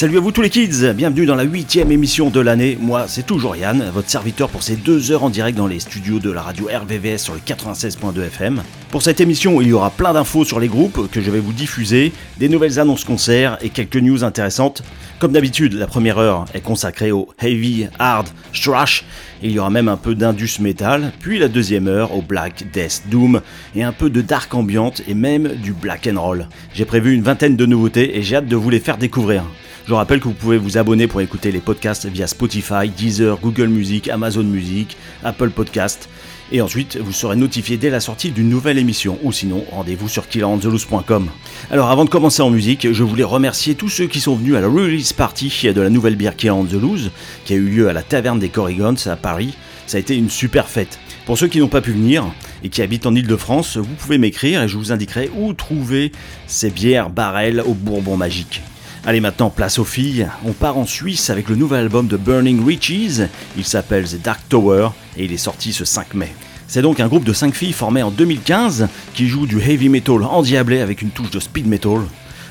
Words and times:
Salut 0.00 0.16
à 0.16 0.20
vous 0.20 0.32
tous 0.32 0.40
les 0.40 0.48
kids, 0.48 0.94
bienvenue 0.94 1.26
dans 1.26 1.34
la 1.34 1.42
huitième 1.42 1.92
émission 1.92 2.30
de 2.30 2.40
l'année. 2.40 2.78
Moi, 2.80 3.04
c'est 3.06 3.26
toujours 3.26 3.54
Yann, 3.54 3.90
votre 3.92 4.08
serviteur 4.08 4.48
pour 4.48 4.62
ces 4.62 4.76
deux 4.76 5.12
heures 5.12 5.24
en 5.24 5.28
direct 5.28 5.58
dans 5.58 5.66
les 5.66 5.78
studios 5.78 6.20
de 6.20 6.30
la 6.30 6.40
radio 6.40 6.70
RVVS 6.74 7.18
sur 7.18 7.34
le 7.34 7.40
96.2 7.40 8.22
FM. 8.22 8.62
Pour 8.88 9.02
cette 9.02 9.20
émission, 9.20 9.60
il 9.60 9.66
y 9.68 9.72
aura 9.74 9.90
plein 9.90 10.14
d'infos 10.14 10.46
sur 10.46 10.58
les 10.58 10.68
groupes 10.68 11.10
que 11.10 11.20
je 11.20 11.30
vais 11.30 11.38
vous 11.38 11.52
diffuser, 11.52 12.14
des 12.38 12.48
nouvelles 12.48 12.80
annonces 12.80 13.04
concerts 13.04 13.58
et 13.60 13.68
quelques 13.68 13.98
news 13.98 14.24
intéressantes. 14.24 14.82
Comme 15.18 15.32
d'habitude, 15.32 15.74
la 15.74 15.86
première 15.86 16.16
heure 16.16 16.46
est 16.54 16.62
consacrée 16.62 17.12
au 17.12 17.28
heavy, 17.38 17.88
hard, 17.98 18.28
thrash. 18.54 19.04
Il 19.42 19.50
y 19.50 19.58
aura 19.58 19.68
même 19.68 19.88
un 19.88 19.98
peu 19.98 20.14
d'indus 20.14 20.60
metal, 20.60 21.12
puis 21.20 21.38
la 21.38 21.48
deuxième 21.48 21.88
heure 21.88 22.16
au 22.16 22.22
black, 22.22 22.64
death, 22.72 23.02
doom 23.10 23.42
et 23.76 23.82
un 23.82 23.92
peu 23.92 24.08
de 24.08 24.22
dark 24.22 24.54
ambiante 24.54 25.02
et 25.06 25.12
même 25.12 25.56
du 25.62 25.74
black 25.74 26.08
and 26.10 26.18
roll. 26.18 26.48
J'ai 26.72 26.86
prévu 26.86 27.12
une 27.12 27.22
vingtaine 27.22 27.56
de 27.56 27.66
nouveautés 27.66 28.16
et 28.16 28.22
j'ai 28.22 28.36
hâte 28.36 28.48
de 28.48 28.56
vous 28.56 28.70
les 28.70 28.80
faire 28.80 28.96
découvrir. 28.96 29.44
Je 29.90 29.94
rappelle 29.96 30.20
que 30.20 30.28
vous 30.28 30.34
pouvez 30.34 30.56
vous 30.56 30.78
abonner 30.78 31.08
pour 31.08 31.20
écouter 31.20 31.50
les 31.50 31.58
podcasts 31.58 32.06
via 32.06 32.28
Spotify, 32.28 32.88
Deezer, 32.96 33.40
Google 33.40 33.66
Music, 33.66 34.08
Amazon 34.08 34.44
Music, 34.44 34.96
Apple 35.24 35.50
Podcast. 35.50 36.08
Et 36.52 36.60
ensuite, 36.60 36.96
vous 36.96 37.10
serez 37.10 37.34
notifié 37.34 37.76
dès 37.76 37.90
la 37.90 37.98
sortie 37.98 38.30
d'une 38.30 38.48
nouvelle 38.48 38.78
émission, 38.78 39.18
ou 39.24 39.32
sinon, 39.32 39.64
rendez-vous 39.72 40.08
sur 40.08 40.28
killerandtheloose.com. 40.28 41.30
Alors 41.72 41.90
avant 41.90 42.04
de 42.04 42.08
commencer 42.08 42.40
en 42.40 42.50
musique, 42.50 42.92
je 42.92 43.02
voulais 43.02 43.24
remercier 43.24 43.74
tous 43.74 43.88
ceux 43.88 44.06
qui 44.06 44.20
sont 44.20 44.36
venus 44.36 44.54
à 44.54 44.60
la 44.60 44.68
release 44.68 45.12
party 45.12 45.72
de 45.74 45.80
la 45.80 45.90
nouvelle 45.90 46.14
bière 46.14 46.36
Killer 46.36 46.54
the 46.70 47.10
qui 47.44 47.54
a 47.54 47.56
eu 47.56 47.66
lieu 47.66 47.88
à 47.88 47.92
la 47.92 48.04
taverne 48.04 48.38
des 48.38 48.48
Corrigons 48.48 48.94
à 49.06 49.16
Paris. 49.16 49.56
Ça 49.88 49.96
a 49.96 50.00
été 50.00 50.16
une 50.16 50.30
super 50.30 50.68
fête. 50.68 51.00
Pour 51.26 51.36
ceux 51.36 51.48
qui 51.48 51.58
n'ont 51.58 51.66
pas 51.66 51.80
pu 51.80 51.90
venir 51.90 52.32
et 52.62 52.68
qui 52.68 52.80
habitent 52.80 53.06
en 53.06 53.14
Ile-de-France, 53.16 53.76
vous 53.76 53.94
pouvez 53.98 54.18
m'écrire 54.18 54.62
et 54.62 54.68
je 54.68 54.78
vous 54.78 54.92
indiquerai 54.92 55.32
où 55.36 55.52
trouver 55.52 56.12
ces 56.46 56.70
bières 56.70 57.10
barrels 57.10 57.64
au 57.66 57.74
bourbon 57.74 58.16
magique. 58.16 58.62
Allez 59.06 59.20
maintenant, 59.20 59.48
place 59.48 59.78
aux 59.78 59.84
filles. 59.84 60.28
On 60.44 60.52
part 60.52 60.76
en 60.76 60.84
Suisse 60.84 61.30
avec 61.30 61.48
le 61.48 61.56
nouvel 61.56 61.80
album 61.80 62.06
de 62.06 62.18
Burning 62.18 62.64
Riches. 62.64 63.22
Il 63.56 63.64
s'appelle 63.64 64.06
The 64.06 64.20
Dark 64.22 64.40
Tower 64.48 64.90
et 65.16 65.24
il 65.24 65.32
est 65.32 65.38
sorti 65.38 65.72
ce 65.72 65.86
5 65.86 66.14
mai. 66.14 66.34
C'est 66.68 66.82
donc 66.82 67.00
un 67.00 67.08
groupe 67.08 67.24
de 67.24 67.32
5 67.32 67.54
filles 67.54 67.72
formé 67.72 68.02
en 68.02 68.10
2015 68.10 68.88
qui 69.14 69.26
joue 69.26 69.46
du 69.46 69.58
heavy 69.58 69.88
metal 69.88 70.22
endiablé 70.22 70.80
avec 70.80 71.00
une 71.00 71.10
touche 71.10 71.30
de 71.30 71.40
speed 71.40 71.66
metal. 71.66 72.00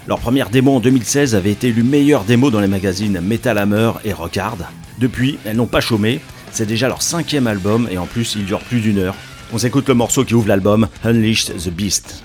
Leur 0.07 0.19
première 0.19 0.49
démo 0.49 0.75
en 0.75 0.79
2016 0.79 1.35
avait 1.35 1.51
été 1.51 1.67
élue 1.67 1.83
meilleure 1.83 2.23
démo 2.23 2.49
dans 2.49 2.61
les 2.61 2.67
magazines 2.67 3.21
Metal 3.21 3.57
Hammer 3.57 3.91
et 4.03 4.11
Rock 4.11 4.37
Hard. 4.37 4.65
Depuis, 4.97 5.37
elles 5.45 5.55
n'ont 5.55 5.67
pas 5.67 5.81
chômé. 5.81 6.19
C'est 6.51 6.65
déjà 6.65 6.87
leur 6.87 7.03
cinquième 7.03 7.45
album 7.45 7.87
et 7.91 7.99
en 7.99 8.07
plus 8.07 8.35
il 8.35 8.45
dure 8.45 8.61
plus 8.61 8.79
d'une 8.79 8.97
heure. 8.97 9.15
On 9.53 9.59
s'écoute 9.59 9.87
le 9.87 9.93
morceau 9.93 10.25
qui 10.25 10.33
ouvre 10.33 10.47
l'album, 10.47 10.87
Unleashed 11.03 11.55
the 11.57 11.69
Beast. 11.69 12.23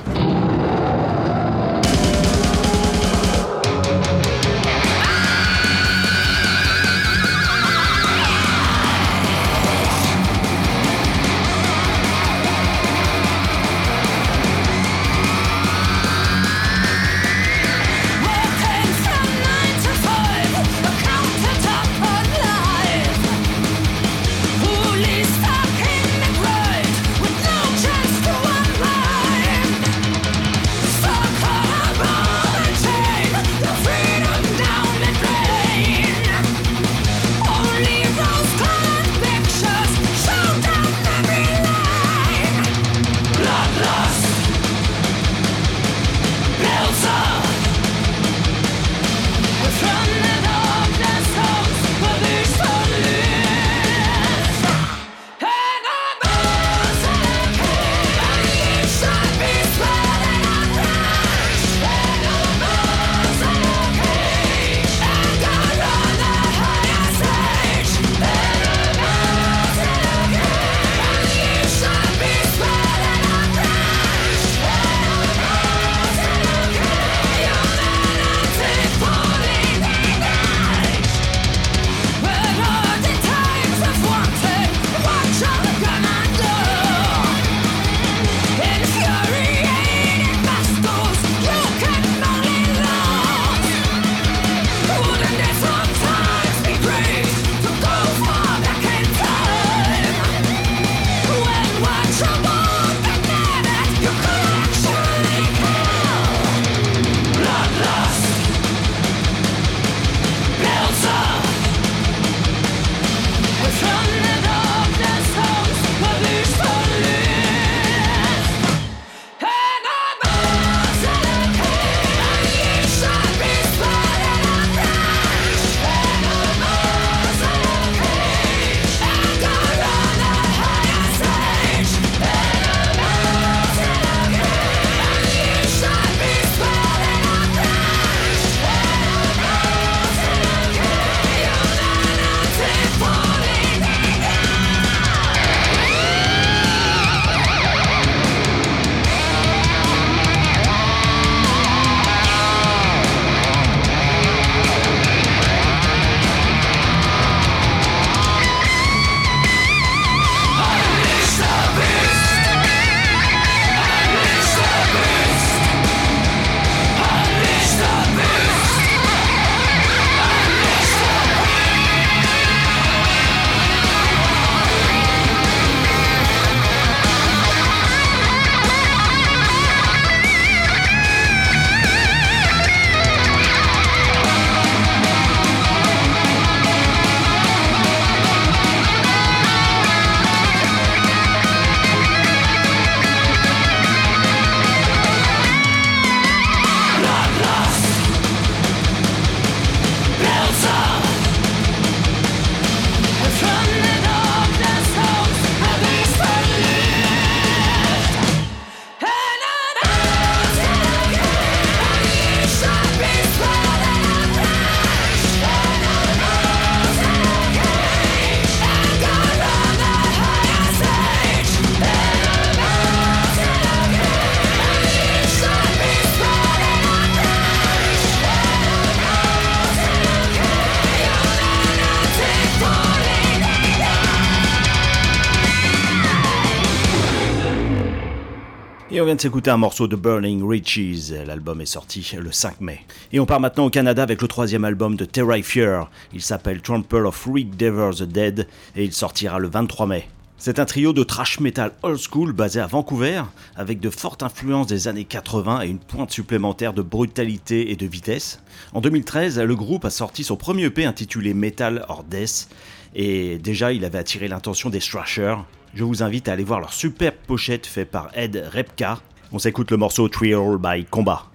Vient 239.15 239.17
de 239.17 239.21
s'écouter 239.21 239.51
un 239.51 239.59
morceau 239.59 239.87
de 239.87 239.95
Burning 239.95 240.43
Riches. 240.45 241.13
L'album 241.25 241.61
est 241.61 241.67
sorti 241.67 242.17
le 242.21 242.33
5 242.33 242.61
mai. 242.61 242.81
Et 243.13 243.21
on 243.21 243.27
part 243.27 243.39
maintenant 243.39 243.67
au 243.67 243.71
Canada 243.71 244.03
avec 244.03 244.21
le 244.21 244.27
troisième 244.27 244.65
album 244.65 244.97
de 244.97 245.05
Terra 245.05 245.41
Fear. 245.41 245.89
Il 246.13 246.21
s'appelle 246.21 246.61
Trample 246.61 247.07
of 247.07 247.15
Freak 247.15 247.57
Devers 247.57 247.95
the 247.95 248.03
Dead 248.03 248.49
et 248.75 248.83
il 248.83 248.93
sortira 248.93 249.39
le 249.39 249.47
23 249.47 249.87
mai. 249.87 250.09
C'est 250.37 250.59
un 250.59 250.65
trio 250.65 250.93
de 250.93 251.05
thrash 251.05 251.39
metal 251.39 251.71
old 251.85 252.01
school 252.01 252.33
basé 252.33 252.59
à 252.59 252.67
Vancouver, 252.67 253.23
avec 253.55 253.79
de 253.79 253.89
fortes 253.89 254.25
influences 254.25 254.67
des 254.67 254.89
années 254.89 255.05
80 255.05 255.63
et 255.63 255.69
une 255.69 255.79
pointe 255.79 256.11
supplémentaire 256.11 256.73
de 256.73 256.83
brutalité 256.83 257.71
et 257.71 257.77
de 257.77 257.87
vitesse. 257.87 258.41
En 258.73 258.81
2013, 258.81 259.39
le 259.39 259.55
groupe 259.55 259.85
a 259.85 259.91
sorti 259.91 260.25
son 260.25 260.35
premier 260.35 260.65
EP 260.65 260.85
intitulé 260.85 261.35
Metal 261.35 261.87
or 261.89 262.03
Death, 262.03 262.49
et 262.97 263.39
déjà 263.39 263.73
il 263.73 263.85
avait 263.85 263.99
attiré 263.99 264.27
l'attention 264.27 264.71
des 264.71 264.81
thrashers, 264.81 265.37
je 265.75 265.85
vous 265.85 266.03
invite 266.03 266.29
à 266.29 266.33
aller 266.33 266.45
voir 266.45 266.61
leur 266.61 266.73
superbe 266.73 267.17
pochette 267.27 267.67
faite 267.67 267.91
par 267.91 268.11
Ed 268.15 268.49
Repka. 268.53 268.99
On 269.33 269.39
s'écoute 269.39 269.71
le 269.71 269.77
morceau 269.77 270.09
Trial 270.09 270.59
by 270.59 270.85
Combat. 270.85 271.27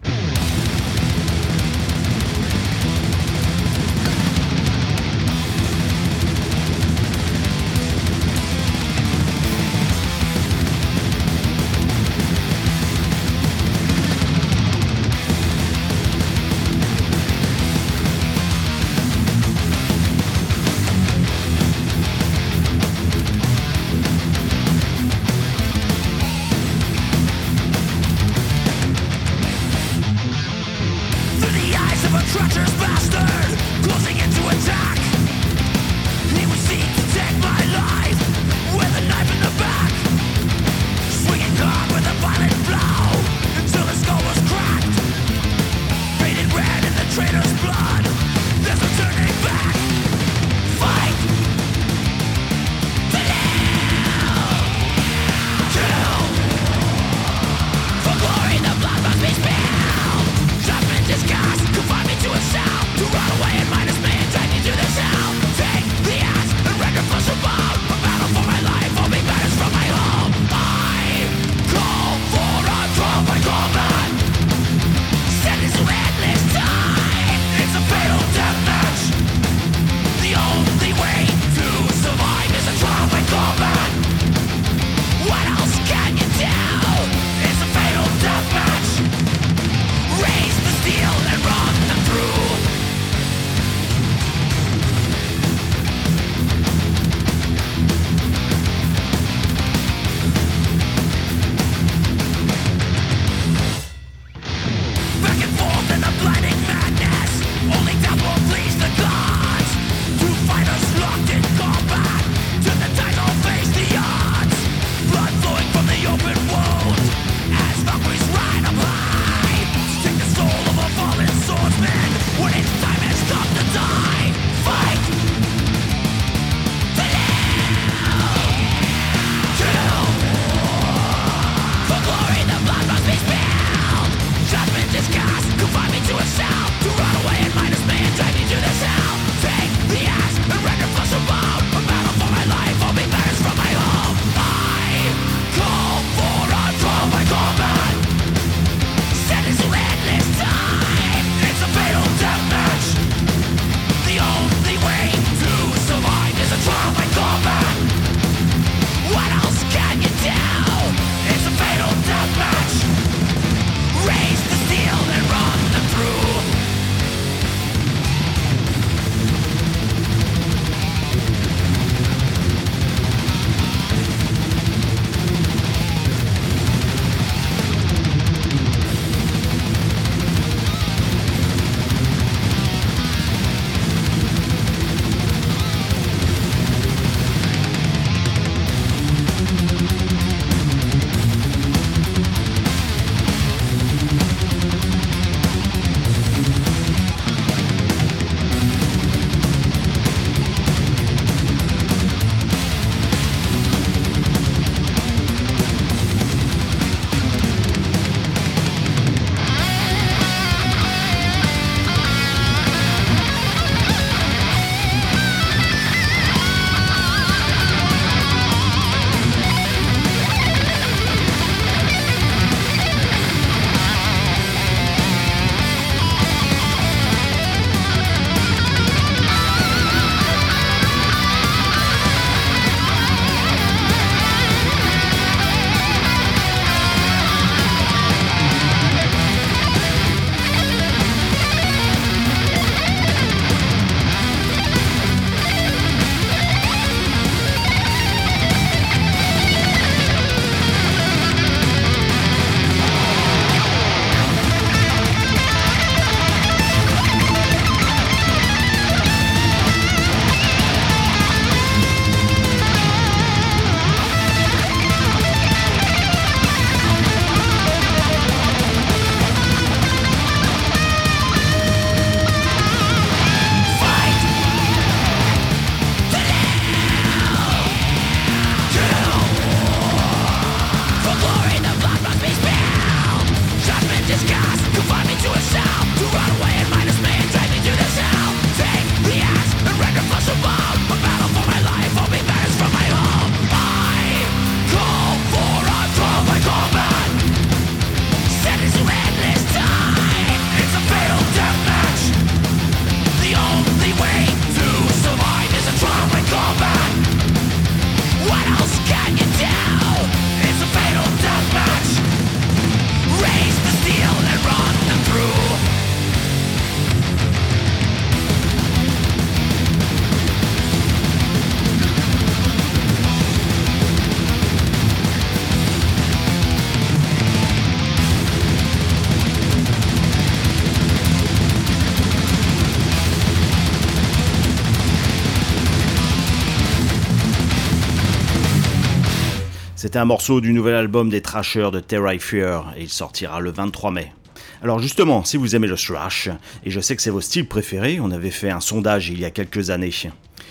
C'était 339.89 339.97
un 339.97 340.05
morceau 340.05 340.39
du 340.39 340.53
nouvel 340.53 340.75
album 340.75 341.09
des 341.09 341.23
Trashers 341.23 341.71
de 341.73 341.79
Terra 341.79 342.15
Fear 342.19 342.75
et 342.77 342.83
il 342.83 342.89
sortira 342.89 343.39
le 343.39 343.49
23 343.49 343.89
mai. 343.89 344.13
Alors 344.61 344.77
justement, 344.77 345.23
si 345.23 345.35
vous 345.35 345.55
aimez 345.55 345.65
le 345.65 345.77
thrash, 345.77 346.29
et 346.63 346.69
je 346.69 346.79
sais 346.79 346.95
que 346.95 347.01
c'est 347.01 347.09
vos 347.09 347.21
styles 347.21 347.47
préférés, 347.47 347.99
on 347.99 348.11
avait 348.11 348.29
fait 348.29 348.51
un 348.51 348.59
sondage 348.59 349.09
il 349.09 349.19
y 349.19 349.25
a 349.25 349.31
quelques 349.31 349.71
années, 349.71 349.89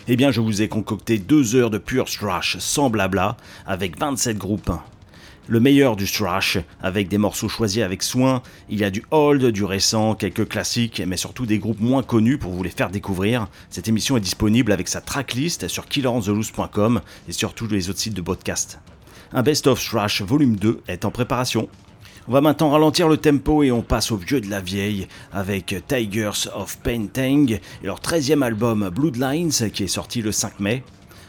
eh 0.09 0.17
bien 0.17 0.33
je 0.33 0.41
vous 0.41 0.61
ai 0.61 0.67
concocté 0.67 1.19
deux 1.19 1.55
heures 1.55 1.71
de 1.71 1.79
pure 1.79 2.07
thrash 2.07 2.57
sans 2.59 2.91
blabla 2.91 3.37
avec 3.65 3.97
27 3.97 4.37
groupes 4.39 4.73
le 5.47 5.61
meilleur 5.61 5.95
du 5.95 6.11
thrash, 6.11 6.59
avec 6.83 7.07
des 7.07 7.17
morceaux 7.17 7.49
choisis 7.49 7.85
avec 7.85 8.03
soin. 8.03 8.43
Il 8.69 8.81
y 8.81 8.85
a 8.85 8.91
du 8.91 9.05
old, 9.13 9.47
du 9.47 9.65
récent, 9.65 10.17
quelques 10.17 10.49
classiques, 10.49 11.01
mais 11.07 11.17
surtout 11.17 11.47
des 11.47 11.59
groupes 11.59 11.81
moins 11.81 12.03
connus 12.03 12.39
pour 12.39 12.53
vous 12.53 12.65
les 12.65 12.71
faire 12.71 12.91
découvrir. 12.91 13.47
Cette 13.71 13.87
émission 13.87 14.17
est 14.17 14.21
disponible 14.21 14.73
avec 14.73 14.89
sa 14.89 15.01
tracklist 15.01 15.69
sur 15.69 15.87
killerontheloose.com 15.87 17.01
et 17.29 17.33
sur 17.33 17.55
tous 17.55 17.69
les 17.69 17.89
autres 17.89 18.01
sites 18.01 18.15
de 18.15 18.21
podcast. 18.21 18.81
Un 19.35 19.43
Best 19.43 19.67
of 19.67 19.85
Thrash 19.85 20.23
volume 20.23 20.57
2 20.57 20.81
est 20.89 21.05
en 21.05 21.11
préparation. 21.11 21.69
On 22.29 22.33
va 22.33 22.41
maintenant 22.41 22.71
ralentir 22.71 23.09
le 23.09 23.19
tempo 23.19 23.63
et 23.63 23.71
on 23.71 23.83
passe 23.83 24.11
au 24.11 24.17
vieux 24.17 24.41
de 24.41 24.49
la 24.49 24.63
vieille 24.63 25.07
avec 25.33 25.75
Tigers 25.87 26.49
of 26.55 26.79
Painting 26.79 27.59
et 27.83 27.87
leur 27.87 28.01
13e 28.01 28.43
album 28.43 28.89
Bloodlines 28.89 29.71
qui 29.73 29.85
est 29.85 29.87
sorti 29.87 30.23
le 30.23 30.33
5 30.33 30.61
mai. 30.61 30.83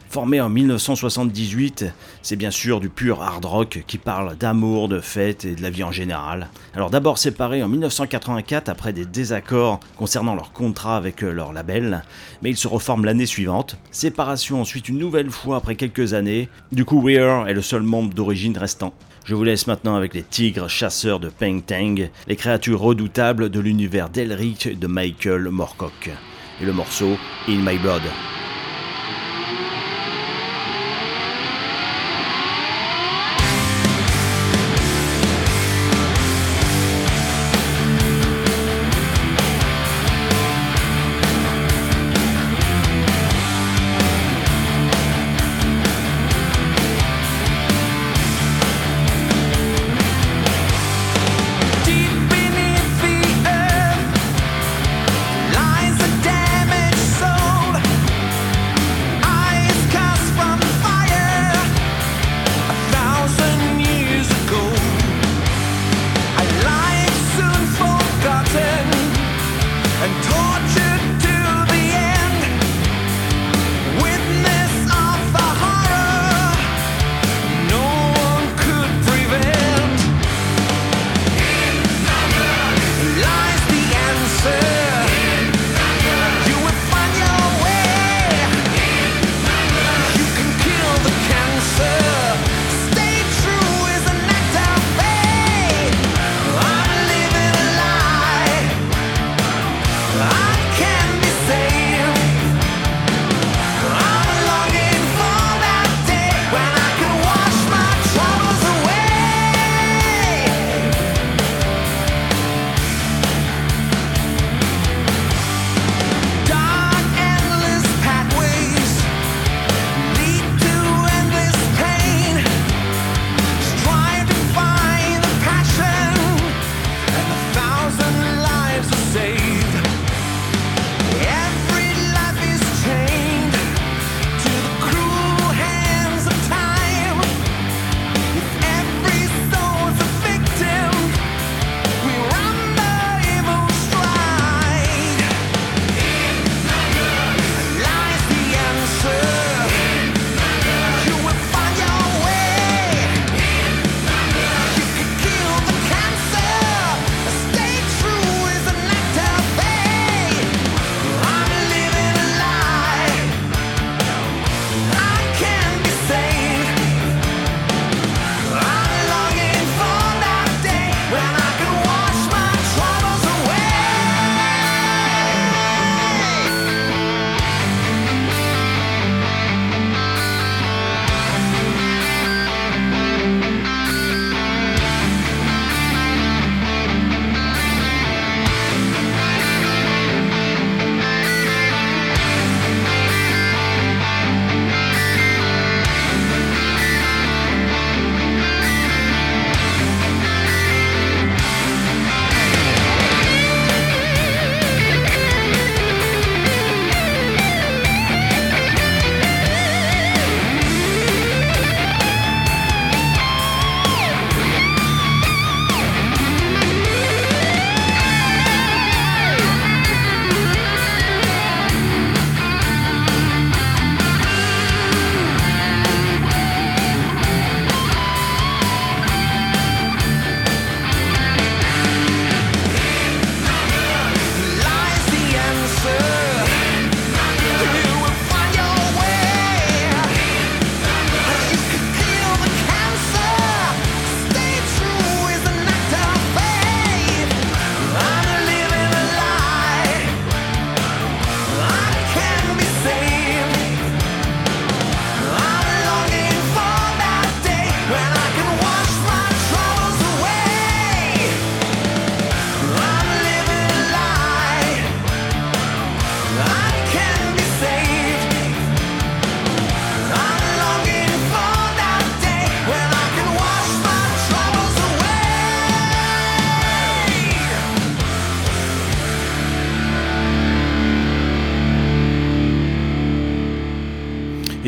Formé 0.10 0.42
en 0.42 0.50
1978, 0.50 1.86
c'est 2.24 2.36
bien 2.36 2.50
sûr 2.50 2.80
du 2.80 2.90
pur 2.90 3.22
hard 3.22 3.46
rock 3.46 3.84
qui 3.86 4.00
parle 4.00 4.36
d'amour, 4.36 4.90
de 4.90 5.00
fête 5.00 5.46
et 5.46 5.54
de 5.54 5.62
la 5.62 5.70
vie 5.70 5.84
en 5.84 5.92
général. 5.92 6.48
Alors 6.74 6.90
d'abord 6.90 7.20
séparés 7.20 7.62
en 7.62 7.68
1984 7.68 8.70
après 8.70 8.92
des 8.92 9.06
désaccords 9.06 9.80
concernant 9.98 10.34
leur 10.34 10.52
contrat 10.52 10.98
avec 10.98 11.24
euh, 11.24 11.32
leur 11.32 11.54
label, 11.54 12.04
mais 12.42 12.50
ils 12.50 12.58
se 12.58 12.68
reforment 12.68 13.06
l'année 13.06 13.28
suivante. 13.28 13.78
Séparation 13.92 14.60
ensuite 14.60 14.90
une 14.90 14.98
nouvelle 14.98 15.30
fois 15.30 15.58
après 15.58 15.76
quelques 15.76 16.16
années. 16.16 16.50
Du 16.72 16.86
coup 16.86 17.04
Weir 17.04 17.48
est 17.48 17.54
le 17.54 17.62
seul 17.62 17.84
membre 17.84 18.16
d'origine 18.16 18.58
restant. 18.58 18.96
Je 19.26 19.36
vous 19.36 19.44
laisse 19.44 19.68
maintenant 19.68 19.94
avec 19.94 20.16
les 20.16 20.24
tigres 20.24 20.70
chasseurs 20.70 21.20
de 21.20 21.30
Peng 21.30 21.62
Tang, 21.62 22.10
les 22.28 22.36
créatures 22.36 22.82
redoutables 22.82 23.52
de 23.52 23.60
l'univers 23.60 24.10
d'Elric 24.10 24.80
de 24.80 24.88
Michael 24.88 25.50
Moorcock. 25.50 26.10
Et 26.60 26.66
le 26.66 26.74
morceau 26.74 27.16
In 27.48 27.58
My 27.58 27.78
Blood. 27.78 28.02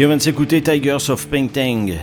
Et 0.02 0.08
on 0.08 0.18
s'écouter 0.18 0.64
Tigers 0.64 1.12
of 1.12 1.28
Painting. 1.28 1.94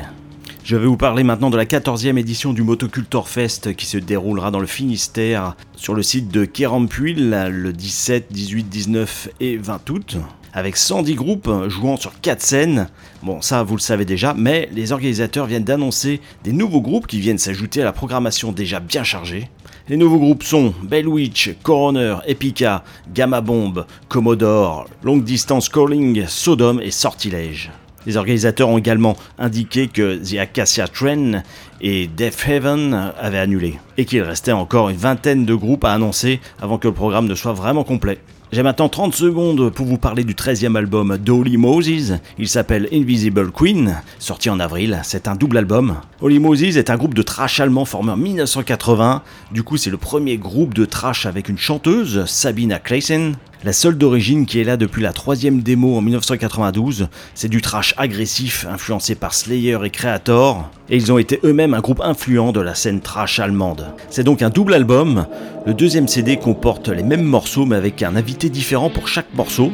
Je 0.63 0.77
vais 0.77 0.87
vous 0.87 0.97
parler 0.97 1.25
maintenant 1.25 1.51
de 1.51 1.57
la 1.57 1.65
14e 1.65 2.17
édition 2.17 2.53
du 2.53 2.63
Motocultor 2.63 3.29
Fest 3.29 3.75
qui 3.75 3.87
se 3.87 3.99
déroulera 3.99 4.53
dans 4.53 4.61
le 4.61 4.69
Finistère 4.69 5.57
sur 5.75 5.95
le 5.95 6.05
site 6.05 6.29
de 6.29 6.45
Kérampuil 6.45 7.29
le 7.51 7.73
17, 7.73 8.29
18, 8.31 8.69
19 8.69 9.31
et 9.41 9.57
20 9.57 9.91
août 9.91 10.17
avec 10.53 10.77
110 10.77 11.17
groupes 11.17 11.51
jouant 11.67 11.97
sur 11.97 12.21
4 12.21 12.41
scènes. 12.41 12.89
Bon, 13.25 13.43
ça 13.43 13.65
vous 13.65 13.75
le 13.75 13.81
savez 13.81 14.05
déjà, 14.05 14.33
mais 14.33 14.69
les 14.73 14.93
organisateurs 14.93 15.47
viennent 15.47 15.65
d'annoncer 15.65 16.21
des 16.45 16.53
nouveaux 16.53 16.81
groupes 16.81 17.09
qui 17.09 17.19
viennent 17.19 17.37
s'ajouter 17.37 17.83
à 17.83 17.85
la 17.85 17.93
programmation 17.93 18.53
déjà 18.53 18.79
bien 18.79 19.03
chargée. 19.03 19.51
Les 19.89 19.97
nouveaux 19.97 20.21
groupes 20.21 20.45
sont 20.45 20.73
Bellwitch, 20.85 21.57
Coroner, 21.65 22.19
Epica, 22.29 22.85
Gamma 23.13 23.41
Bomb, 23.41 23.87
Commodore, 24.09 24.87
Long 25.03 25.17
Distance 25.17 25.69
Calling, 25.69 26.27
Sodom 26.29 26.79
et 26.81 26.93
Sortilège. 26.93 27.73
Les 28.09 28.17
organisateurs 28.17 28.71
ont 28.71 28.79
également 28.79 29.19
indiqué 29.39 29.87
que 29.87 30.17
The 30.17 30.39
Acacia 30.39 30.89
Train 30.89 31.43
et 31.83 32.07
Death 32.07 32.43
Heaven 32.49 33.13
avaient 33.21 33.39
annulé, 33.39 33.79
et 33.99 34.07
qu'il 34.07 34.23
restait 34.23 34.53
encore 34.53 34.89
une 34.89 34.97
vingtaine 34.97 35.45
de 35.45 35.55
groupes 35.55 35.85
à 35.85 35.93
annoncer 35.93 36.41
avant 36.59 36.79
que 36.79 36.89
le 36.89 36.95
programme 36.95 37.27
ne 37.27 37.35
soit 37.35 37.53
vraiment 37.53 37.85
complet. 37.85 38.19
J'ai 38.51 38.63
maintenant 38.63 38.89
30 38.89 39.15
secondes 39.15 39.69
pour 39.69 39.85
vous 39.85 39.99
parler 39.99 40.25
du 40.25 40.33
13e 40.33 40.75
album 40.75 41.19
d'Holy 41.19 41.59
Moses. 41.59 42.15
Il 42.39 42.49
s'appelle 42.49 42.89
Invisible 42.95 43.53
Queen, 43.53 44.01
sorti 44.19 44.49
en 44.49 44.59
avril. 44.59 44.99
C'est 45.05 45.29
un 45.29 45.37
double 45.37 45.59
album. 45.59 45.97
Holy 46.23 46.39
Moses 46.39 46.79
est 46.79 46.89
un 46.89 46.97
groupe 46.97 47.13
de 47.13 47.21
trash 47.21 47.61
allemand 47.61 47.85
formé 47.85 48.13
en 48.13 48.17
1980. 48.17 49.23
Du 49.53 49.65
coup, 49.65 49.77
c'est 49.77 49.91
le 49.91 49.99
premier 49.99 50.39
groupe 50.39 50.73
de 50.73 50.87
trash 50.87 51.27
avec 51.27 51.51
une 51.51 51.59
chanteuse, 51.59 52.25
Sabina 52.25 52.79
Kleissen. 52.79 53.35
La 53.65 53.73
seule 53.73 53.99
d'origine 53.99 54.47
qui 54.47 54.61
est 54.61 54.65
là 54.65 54.77
depuis 54.77 55.03
la 55.03 55.13
troisième 55.13 55.63
démo 55.63 55.97
en 55.97 56.01
1992, 56.01 57.09
c'est 57.35 57.49
du 57.49 57.61
trash 57.61 57.93
agressif 57.97 58.65
influencé 58.71 59.17
par 59.17 59.35
Slayer 59.35 59.79
et 59.85 59.91
Creator, 59.91 60.71
et 60.89 60.97
ils 60.97 61.11
ont 61.11 61.19
été 61.19 61.41
eux-mêmes 61.43 61.75
un 61.75 61.81
groupe 61.81 62.01
influent 62.01 62.53
de 62.53 62.61
la 62.61 62.77
scène 62.77 63.01
trash 63.01 63.41
allemande. 63.41 63.93
C'est 64.11 64.23
donc 64.23 64.43
un 64.43 64.51
double 64.51 64.75
album, 64.75 65.27
le 65.67 65.75
deuxième 65.75 66.07
CD 66.07 66.37
comporte 66.37 66.89
les 66.89 67.03
mêmes 67.03 67.25
morceaux 67.25 67.67
mais 67.67 67.75
avec 67.75 68.05
un 68.05 68.15
invité 68.15 68.49
différent 68.49 68.91
pour 68.91 69.09
chaque 69.09 69.35
morceau, 69.35 69.73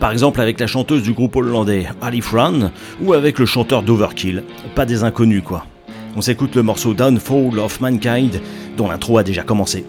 par 0.00 0.12
exemple 0.12 0.40
avec 0.40 0.58
la 0.58 0.66
chanteuse 0.66 1.02
du 1.02 1.12
groupe 1.12 1.36
hollandais 1.36 1.88
Ali 2.00 2.22
Fran 2.22 2.70
ou 3.02 3.12
avec 3.12 3.38
le 3.38 3.44
chanteur 3.44 3.82
d'Overkill, 3.82 4.44
pas 4.74 4.86
des 4.86 5.04
inconnus 5.04 5.42
quoi. 5.44 5.66
On 6.16 6.22
s'écoute 6.22 6.54
le 6.54 6.62
morceau 6.62 6.94
Downfall 6.94 7.58
of 7.58 7.82
Mankind 7.82 8.40
dont 8.78 8.88
l'intro 8.88 9.18
a 9.18 9.22
déjà 9.22 9.42
commencé. 9.42 9.84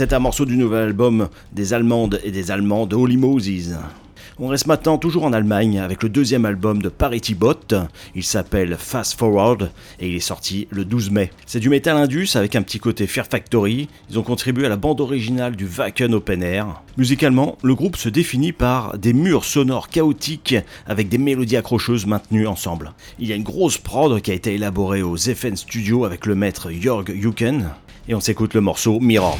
C'était 0.00 0.14
un 0.14 0.20
morceau 0.20 0.46
du 0.46 0.56
nouvel 0.56 0.84
album 0.84 1.28
des 1.52 1.74
Allemandes 1.74 2.20
et 2.24 2.30
des 2.30 2.50
Allemands 2.50 2.86
de 2.86 2.96
Holy 2.96 3.18
Moses. 3.18 3.76
On 4.38 4.48
reste 4.48 4.66
maintenant 4.66 4.96
toujours 4.96 5.24
en 5.24 5.34
Allemagne 5.34 5.78
avec 5.78 6.02
le 6.02 6.08
deuxième 6.08 6.46
album 6.46 6.80
de 6.80 6.88
Parity 6.88 7.34
Bot. 7.34 7.74
Il 8.14 8.24
s'appelle 8.24 8.78
Fast 8.78 9.18
Forward 9.18 9.70
et 10.00 10.08
il 10.08 10.16
est 10.16 10.20
sorti 10.20 10.66
le 10.70 10.86
12 10.86 11.10
mai. 11.10 11.30
C'est 11.44 11.60
du 11.60 11.68
metal 11.68 11.98
indus 11.98 12.30
avec 12.34 12.56
un 12.56 12.62
petit 12.62 12.78
côté 12.78 13.06
Fear 13.06 13.26
Factory. 13.26 13.88
Ils 14.08 14.18
ont 14.18 14.22
contribué 14.22 14.64
à 14.64 14.70
la 14.70 14.78
bande 14.78 15.02
originale 15.02 15.54
du 15.54 15.66
Wacken 15.66 16.14
Open 16.14 16.42
Air. 16.42 16.80
Musicalement, 16.96 17.58
le 17.62 17.74
groupe 17.74 17.96
se 17.96 18.08
définit 18.08 18.52
par 18.52 18.96
des 18.96 19.12
murs 19.12 19.44
sonores 19.44 19.90
chaotiques 19.90 20.56
avec 20.86 21.10
des 21.10 21.18
mélodies 21.18 21.58
accrocheuses 21.58 22.06
maintenues 22.06 22.46
ensemble. 22.46 22.94
Il 23.18 23.28
y 23.28 23.34
a 23.34 23.36
une 23.36 23.42
grosse 23.42 23.76
prod 23.76 24.18
qui 24.22 24.30
a 24.30 24.34
été 24.34 24.54
élaborée 24.54 25.02
aux 25.02 25.18
FN 25.18 25.56
Studio 25.56 26.06
avec 26.06 26.24
le 26.24 26.36
maître 26.36 26.70
Jörg 26.70 27.12
Juken 27.20 27.68
et 28.08 28.14
on 28.14 28.20
s'écoute 28.20 28.54
le 28.54 28.62
morceau 28.62 28.98
Mirrors. 28.98 29.38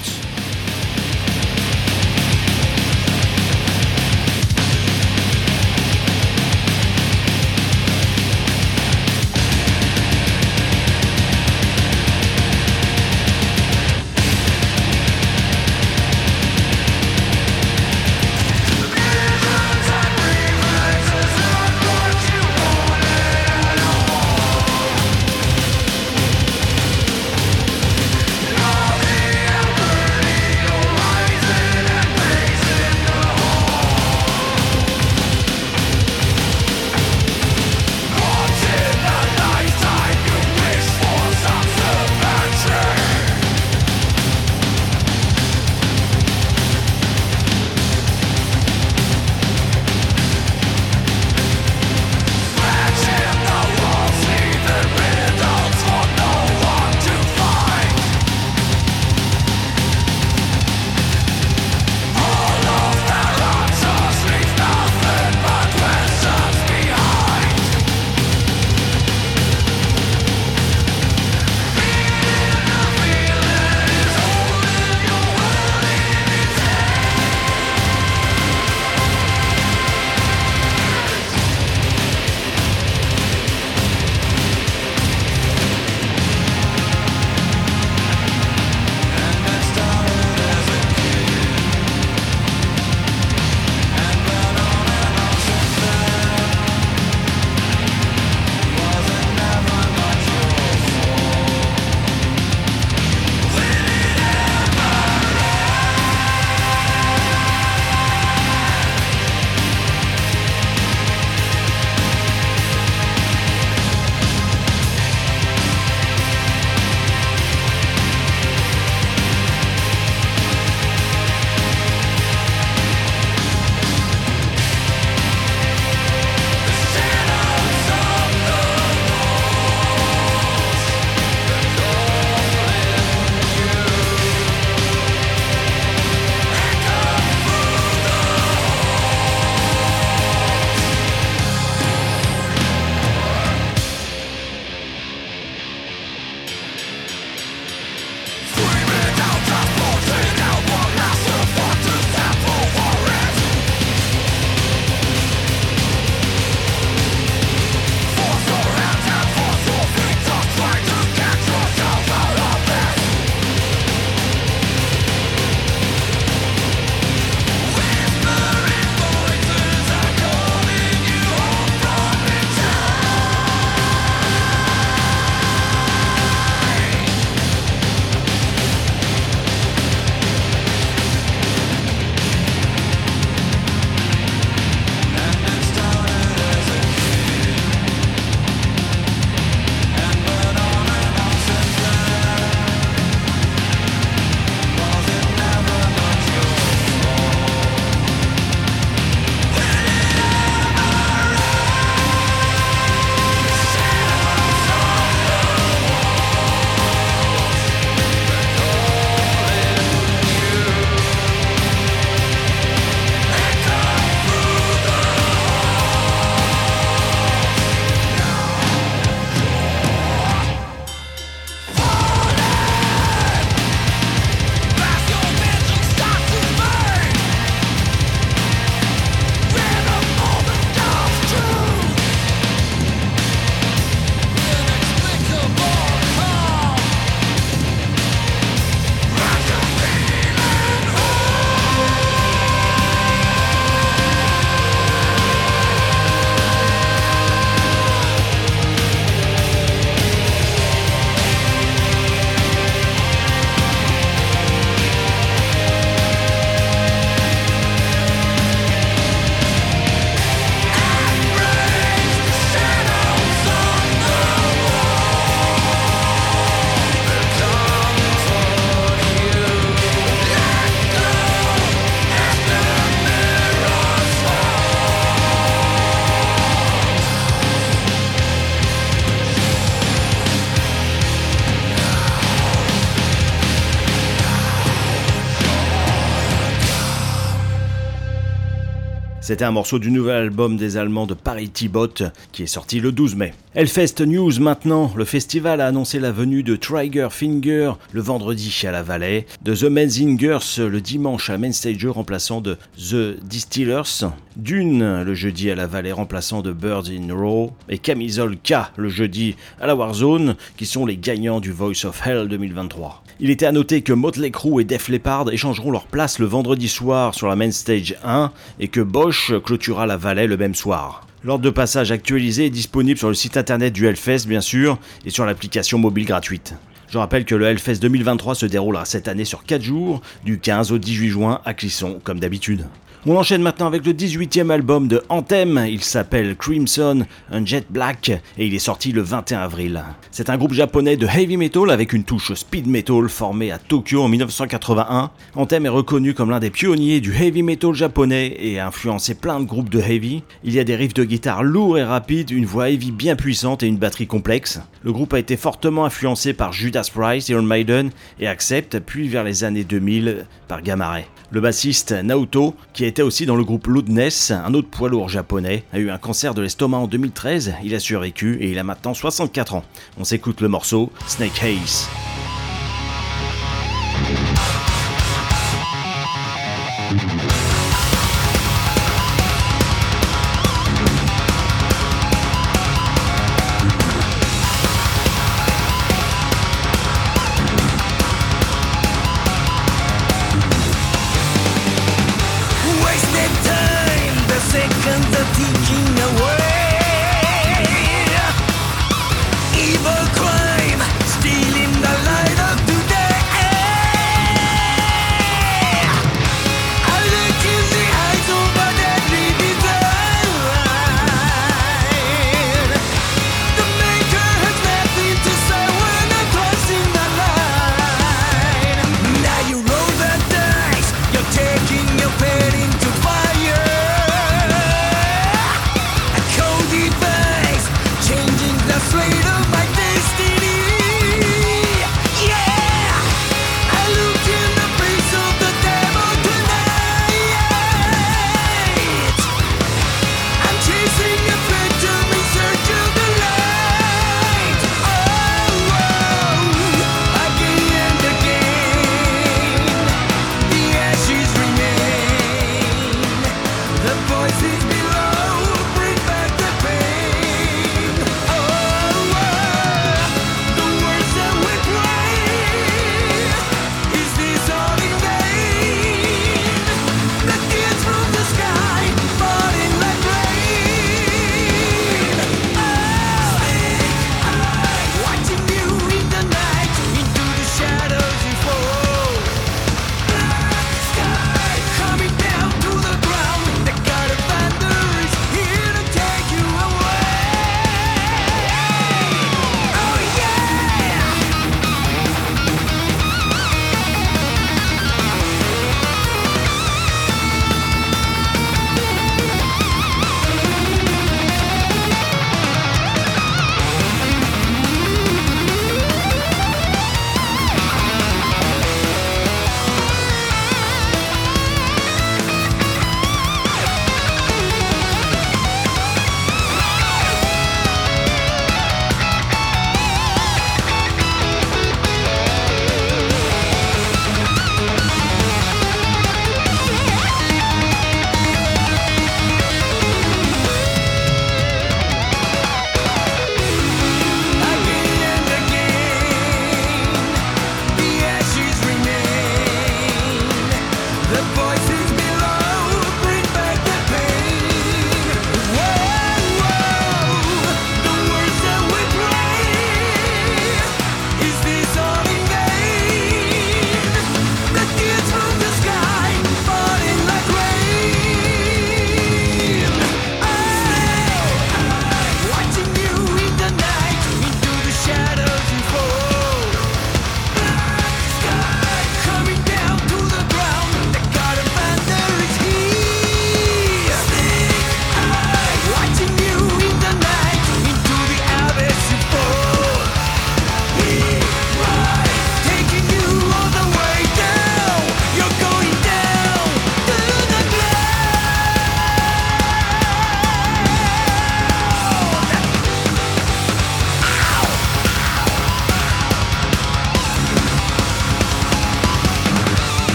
C'était 289.30 289.44
un 289.44 289.52
morceau 289.52 289.78
du 289.78 289.92
nouvel 289.92 290.24
album 290.24 290.56
des 290.56 290.76
Allemands 290.76 291.06
de 291.06 291.14
Paris 291.14 291.50
Tibot 291.50 291.86
qui 292.32 292.42
est 292.42 292.48
sorti 292.48 292.80
le 292.80 292.90
12 292.90 293.14
mai. 293.14 293.32
Hellfest 293.54 294.00
News 294.04 294.40
maintenant, 294.40 294.92
le 294.96 295.04
festival 295.04 295.60
a 295.60 295.68
annoncé 295.68 296.00
la 296.00 296.10
venue 296.10 296.42
de 296.42 296.56
Trigger 296.56 297.06
Finger 297.12 297.74
le 297.92 298.00
vendredi 298.00 298.52
à 298.66 298.72
la 298.72 298.82
Vallée, 298.82 299.26
de 299.42 299.54
The 299.54 299.70
Menzingers 299.70 300.58
le 300.58 300.80
dimanche 300.80 301.30
à 301.30 301.38
Main 301.38 301.52
Stage 301.52 301.86
remplaçant 301.86 302.40
de 302.40 302.56
The 302.76 303.22
Distillers, 303.22 304.08
Dune 304.36 305.02
le 305.02 305.14
jeudi 305.14 305.50
à 305.50 305.56
la 305.56 305.66
Vallée 305.66 305.90
remplaçant 305.90 306.40
de 306.40 306.52
Birds 306.52 306.88
in 306.88 307.12
Row 307.12 307.52
et 307.68 307.78
Camisole 307.78 308.36
K 308.36 308.54
le 308.76 308.88
jeudi 308.88 309.34
à 309.60 309.66
la 309.66 309.74
Warzone 309.74 310.36
qui 310.56 310.66
sont 310.66 310.86
les 310.86 310.96
gagnants 310.96 311.40
du 311.40 311.50
Voice 311.50 311.84
of 311.84 312.06
Hell 312.06 312.28
2023. 312.28 313.02
Il 313.18 313.30
était 313.30 313.46
à 313.46 313.52
noter 313.52 313.82
que 313.82 313.92
Motley 313.92 314.30
Crue 314.30 314.60
et 314.60 314.64
Def 314.64 314.88
Leppard 314.88 315.30
échangeront 315.32 315.72
leur 315.72 315.86
place 315.86 316.20
le 316.20 316.26
vendredi 316.26 316.68
soir 316.68 317.14
sur 317.14 317.26
la 317.26 317.34
Main 317.34 317.50
Stage 317.50 317.96
1 318.04 318.30
et 318.60 318.68
que 318.68 318.80
Bosch 318.80 319.32
clôturera 319.44 319.86
la 319.86 319.96
Vallée 319.96 320.28
le 320.28 320.36
même 320.36 320.54
soir. 320.54 321.06
L'ordre 321.24 321.44
de 321.44 321.50
passage 321.50 321.90
actualisé 321.90 322.46
est 322.46 322.50
disponible 322.50 322.98
sur 322.98 323.08
le 323.08 323.14
site 323.14 323.36
internet 323.36 323.72
du 323.72 323.86
Hellfest 323.86 324.26
bien 324.28 324.40
sûr 324.40 324.78
et 325.04 325.10
sur 325.10 325.26
l'application 325.26 325.78
mobile 325.78 326.06
gratuite. 326.06 326.54
Je 326.88 326.98
rappelle 326.98 327.24
que 327.24 327.34
le 327.34 327.46
Hellfest 327.46 327.80
2023 327.80 328.36
se 328.36 328.46
déroulera 328.46 328.84
cette 328.84 329.08
année 329.08 329.24
sur 329.24 329.44
4 329.44 329.62
jours, 329.62 330.00
du 330.24 330.38
15 330.38 330.72
au 330.72 330.78
18 330.78 331.08
juin 331.08 331.40
à 331.44 331.52
Clisson 331.52 332.00
comme 332.02 332.20
d'habitude. 332.20 332.66
On 333.06 333.16
enchaîne 333.16 333.40
maintenant 333.40 333.66
avec 333.66 333.86
le 333.86 333.94
18e 333.94 334.50
album 334.50 334.86
de 334.86 335.02
Anthem, 335.08 335.64
il 335.66 335.82
s'appelle 335.82 336.36
Crimson, 336.36 337.06
un 337.30 337.46
Jet 337.46 337.64
Black 337.70 338.10
et 338.36 338.46
il 338.46 338.54
est 338.54 338.58
sorti 338.58 338.92
le 338.92 339.00
21 339.00 339.40
avril. 339.40 339.82
C'est 340.10 340.28
un 340.28 340.36
groupe 340.36 340.52
japonais 340.52 340.98
de 340.98 341.06
heavy 341.06 341.38
metal 341.38 341.70
avec 341.70 341.94
une 341.94 342.04
touche 342.04 342.34
speed 342.34 342.66
metal 342.66 343.08
formé 343.08 343.52
à 343.52 343.58
Tokyo 343.58 344.02
en 344.02 344.08
1981. 344.08 345.10
Anthem 345.34 345.64
est 345.64 345.70
reconnu 345.70 346.12
comme 346.12 346.28
l'un 346.28 346.40
des 346.40 346.50
pionniers 346.50 347.00
du 347.00 347.14
heavy 347.14 347.42
metal 347.42 347.72
japonais 347.72 348.36
et 348.38 348.58
a 348.58 348.66
influencé 348.66 349.14
plein 349.14 349.40
de 349.40 349.46
groupes 349.46 349.70
de 349.70 349.80
heavy. 349.80 350.22
Il 350.44 350.52
y 350.52 350.58
a 350.58 350.64
des 350.64 350.76
riffs 350.76 350.92
de 350.92 351.04
guitare 351.04 351.42
lourds 351.42 351.78
et 351.78 351.84
rapides, 351.84 352.30
une 352.30 352.44
voix 352.44 352.68
heavy 352.68 352.90
bien 352.90 353.16
puissante 353.16 353.62
et 353.62 353.66
une 353.66 353.78
batterie 353.78 354.08
complexe. 354.08 354.60
Le 354.82 354.92
groupe 354.92 355.14
a 355.14 355.18
été 355.18 355.38
fortement 355.38 355.86
influencé 355.86 356.34
par 356.34 356.52
Judas 356.52 356.90
Priest, 356.94 357.30
Iron 357.30 357.44
Maiden 357.44 357.92
et 358.18 358.26
Accept, 358.26 358.78
puis 358.80 359.08
vers 359.08 359.24
les 359.24 359.42
années 359.42 359.64
2000 359.64 360.26
par 360.48 360.60
Gamma 360.60 360.90
Ray. 360.90 361.06
Le 361.32 361.40
bassiste 361.40 361.92
Naoto, 361.92 362.56
qui 362.72 362.84
était 362.84 363.02
aussi 363.02 363.24
dans 363.24 363.36
le 363.36 363.44
groupe 363.44 363.68
Loudness, 363.68 364.32
un 364.32 364.52
autre 364.52 364.68
poids 364.68 364.88
lourd 364.88 365.08
japonais, 365.08 365.62
a 365.72 365.78
eu 365.78 365.88
un 365.88 365.98
cancer 365.98 366.34
de 366.34 366.42
l'estomac 366.42 366.78
en 366.78 366.86
2013, 366.88 367.54
il 367.62 367.72
a 367.76 367.78
survécu 367.78 368.38
et 368.40 368.50
il 368.50 368.58
a 368.58 368.64
maintenant 368.64 368.94
64 368.94 369.54
ans. 369.54 369.64
On 369.96 370.02
s'écoute 370.02 370.40
le 370.40 370.48
morceau 370.48 370.90
Snake 371.06 371.40
Haze. 371.40 371.88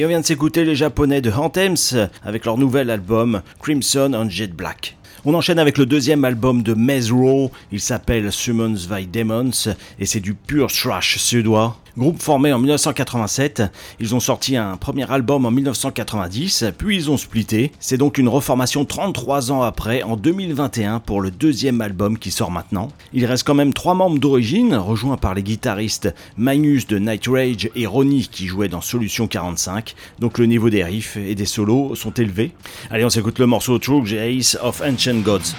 Et 0.00 0.04
on 0.06 0.08
vient 0.08 0.20
de 0.20 0.24
s'écouter 0.24 0.64
les 0.64 0.76
japonais 0.76 1.20
de 1.20 1.30
Anthems 1.30 2.08
avec 2.24 2.46
leur 2.46 2.56
nouvel 2.56 2.88
album 2.88 3.42
Crimson 3.60 4.12
on 4.14 4.30
Jet 4.30 4.50
Black. 4.50 4.96
On 5.26 5.34
enchaîne 5.34 5.58
avec 5.58 5.76
le 5.76 5.84
deuxième 5.84 6.24
album 6.24 6.62
de 6.62 6.72
Mezro, 6.72 7.50
il 7.70 7.80
s'appelle 7.80 8.32
Summons 8.32 8.86
by 8.90 9.06
Demons 9.06 9.74
et 9.98 10.06
c'est 10.06 10.20
du 10.20 10.32
pur 10.32 10.72
thrash 10.72 11.18
suédois. 11.18 11.79
Groupe 11.98 12.22
formé 12.22 12.52
en 12.52 12.58
1987, 12.58 13.62
ils 13.98 14.14
ont 14.14 14.20
sorti 14.20 14.56
un 14.56 14.76
premier 14.76 15.10
album 15.10 15.44
en 15.44 15.50
1990, 15.50 16.66
puis 16.78 16.96
ils 16.96 17.10
ont 17.10 17.16
splitté. 17.16 17.72
C'est 17.80 17.96
donc 17.96 18.18
une 18.18 18.28
reformation 18.28 18.84
33 18.84 19.50
ans 19.50 19.62
après, 19.62 20.02
en 20.02 20.16
2021, 20.16 21.00
pour 21.00 21.20
le 21.20 21.30
deuxième 21.30 21.80
album 21.80 22.18
qui 22.18 22.30
sort 22.30 22.50
maintenant. 22.50 22.90
Il 23.12 23.26
reste 23.26 23.44
quand 23.44 23.54
même 23.54 23.74
trois 23.74 23.94
membres 23.94 24.18
d'origine, 24.18 24.74
rejoints 24.74 25.16
par 25.16 25.34
les 25.34 25.42
guitaristes 25.42 26.14
Magnus 26.36 26.86
de 26.86 26.98
Night 26.98 27.26
Rage 27.26 27.70
et 27.74 27.86
Ronnie 27.86 28.28
qui 28.30 28.46
jouaient 28.46 28.68
dans 28.68 28.80
Solution 28.80 29.26
45, 29.26 29.94
donc 30.20 30.38
le 30.38 30.46
niveau 30.46 30.70
des 30.70 30.84
riffs 30.84 31.16
et 31.16 31.34
des 31.34 31.46
solos 31.46 31.94
sont 31.96 32.12
élevés. 32.12 32.52
Allez, 32.90 33.04
on 33.04 33.10
s'écoute 33.10 33.38
le 33.38 33.46
morceau 33.46 33.78
True 33.78 34.04
Ace 34.16 34.56
of 34.62 34.80
Ancient 34.80 35.20
Gods. 35.20 35.54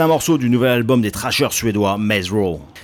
C'est 0.00 0.04
un 0.04 0.08
morceau 0.08 0.38
du 0.38 0.48
nouvel 0.48 0.70
album 0.70 1.02
des 1.02 1.10
trashers 1.10 1.50
suédois 1.50 1.98
Maze. 1.98 2.30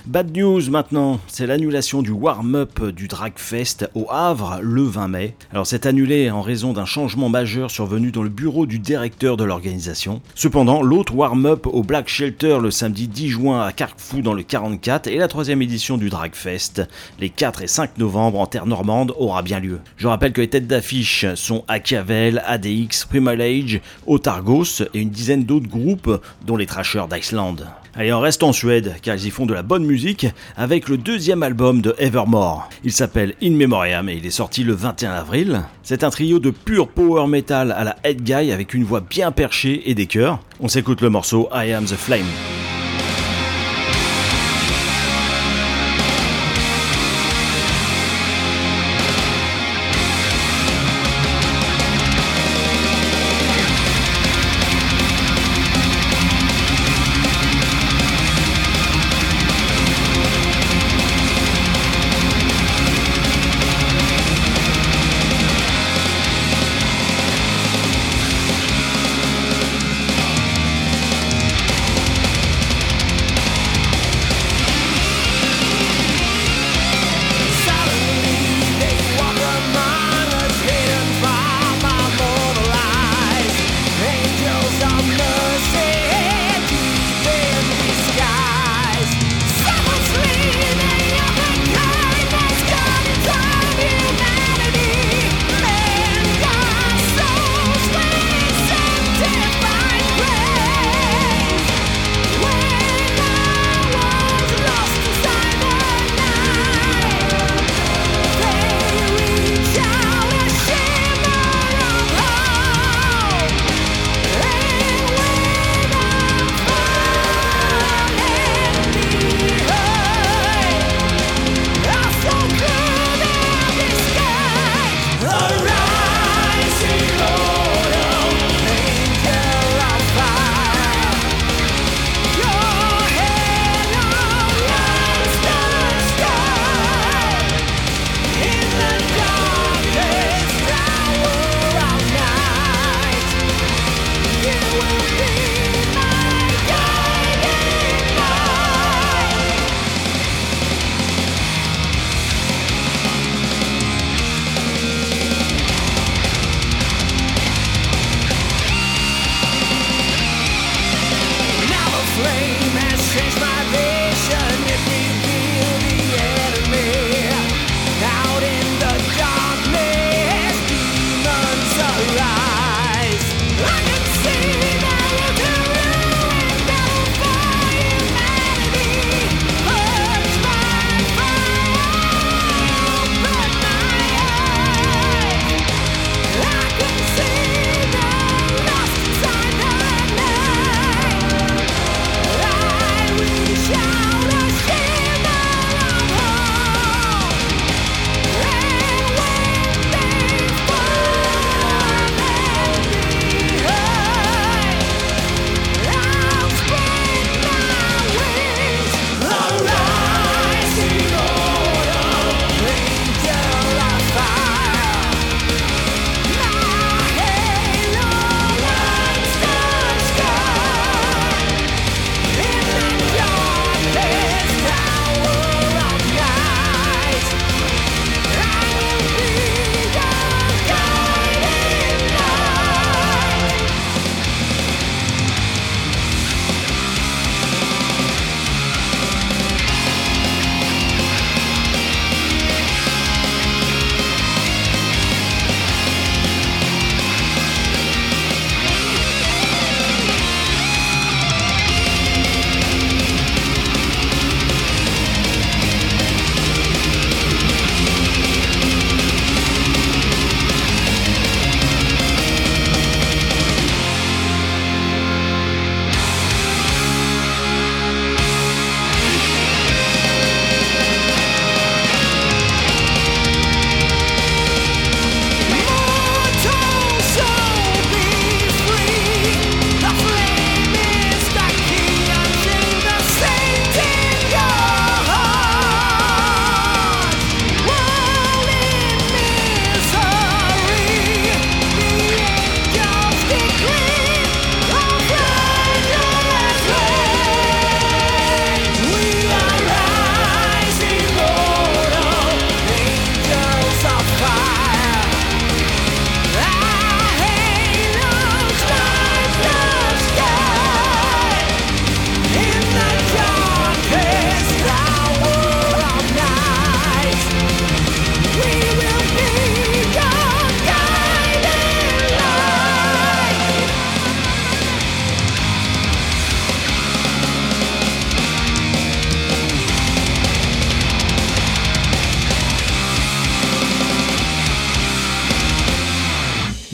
Bad 0.07 0.37
news 0.37 0.69
maintenant, 0.69 1.19
c'est 1.27 1.45
l'annulation 1.45 2.01
du 2.01 2.11
warm-up 2.11 2.81
du 2.81 3.09
Dragfest 3.09 3.89
au 3.93 4.07
Havre 4.09 4.59
le 4.61 4.83
20 4.83 5.07
mai. 5.09 5.35
Alors 5.51 5.67
c'est 5.67 5.85
annulé 5.85 6.31
en 6.31 6.41
raison 6.41 6.71
d'un 6.71 6.85
changement 6.85 7.27
majeur 7.27 7.69
survenu 7.69 8.11
dans 8.11 8.23
le 8.23 8.29
bureau 8.29 8.65
du 8.65 8.79
directeur 8.79 9.35
de 9.35 9.43
l'organisation. 9.43 10.21
Cependant, 10.33 10.81
l'autre 10.81 11.13
warm-up 11.13 11.67
au 11.67 11.83
Black 11.83 12.07
Shelter 12.07 12.59
le 12.61 12.71
samedi 12.71 13.09
10 13.09 13.27
juin 13.27 13.65
à 13.65 13.73
Carquefou 13.73 14.21
dans 14.21 14.33
le 14.33 14.43
44 14.43 15.07
et 15.07 15.17
la 15.17 15.27
troisième 15.27 15.61
édition 15.61 15.97
du 15.97 16.09
Dragfest 16.09 16.87
les 17.19 17.29
4 17.29 17.63
et 17.63 17.67
5 17.67 17.97
novembre 17.97 18.39
en 18.39 18.47
terre 18.47 18.65
normande 18.65 19.13
aura 19.17 19.41
bien 19.41 19.59
lieu. 19.59 19.81
Je 19.97 20.07
rappelle 20.07 20.31
que 20.31 20.39
les 20.39 20.49
têtes 20.49 20.67
d'affiche 20.67 21.25
sont 21.35 21.65
Achiavel, 21.67 22.41
ADX, 22.45 23.07
Primal 23.09 23.41
Age, 23.41 23.81
Otargos 24.05 24.83
et 24.93 25.01
une 25.01 25.09
dizaine 25.09 25.43
d'autres 25.43 25.67
groupes 25.67 26.21
dont 26.45 26.55
les 26.55 26.65
Trashers 26.65 27.07
d'Iceland. 27.11 27.57
Allez, 27.99 28.13
on 28.13 28.19
reste 28.19 28.43
en 28.43 28.53
Suède, 28.53 28.93
car 29.01 29.15
ils 29.15 29.25
y 29.25 29.29
font 29.31 29.47
de 29.47 29.55
la 29.55 29.63
bonne 29.63 29.83
musique 29.83 30.27
avec 30.55 30.87
le 30.87 30.97
deuxième 30.97 31.41
album 31.41 31.81
de 31.81 31.95
Evermore. 31.97 32.69
Il 32.83 32.91
s'appelle 32.91 33.33
In 33.41 33.53
Memoriam 33.53 34.07
et 34.07 34.13
il 34.13 34.25
est 34.27 34.29
sorti 34.29 34.63
le 34.63 34.73
21 34.73 35.13
avril. 35.13 35.63
C'est 35.81 36.03
un 36.03 36.11
trio 36.11 36.37
de 36.37 36.51
pur 36.51 36.89
power 36.89 37.25
metal 37.25 37.71
à 37.71 37.83
la 37.83 37.95
head 38.03 38.21
guy 38.21 38.51
avec 38.51 38.75
une 38.75 38.83
voix 38.83 39.01
bien 39.01 39.31
perchée 39.31 39.89
et 39.89 39.95
des 39.95 40.05
chœurs. 40.05 40.39
On 40.59 40.67
s'écoute 40.67 41.01
le 41.01 41.09
morceau 41.09 41.49
I 41.51 41.73
Am 41.73 41.85
the 41.85 41.95
Flame. 41.95 42.27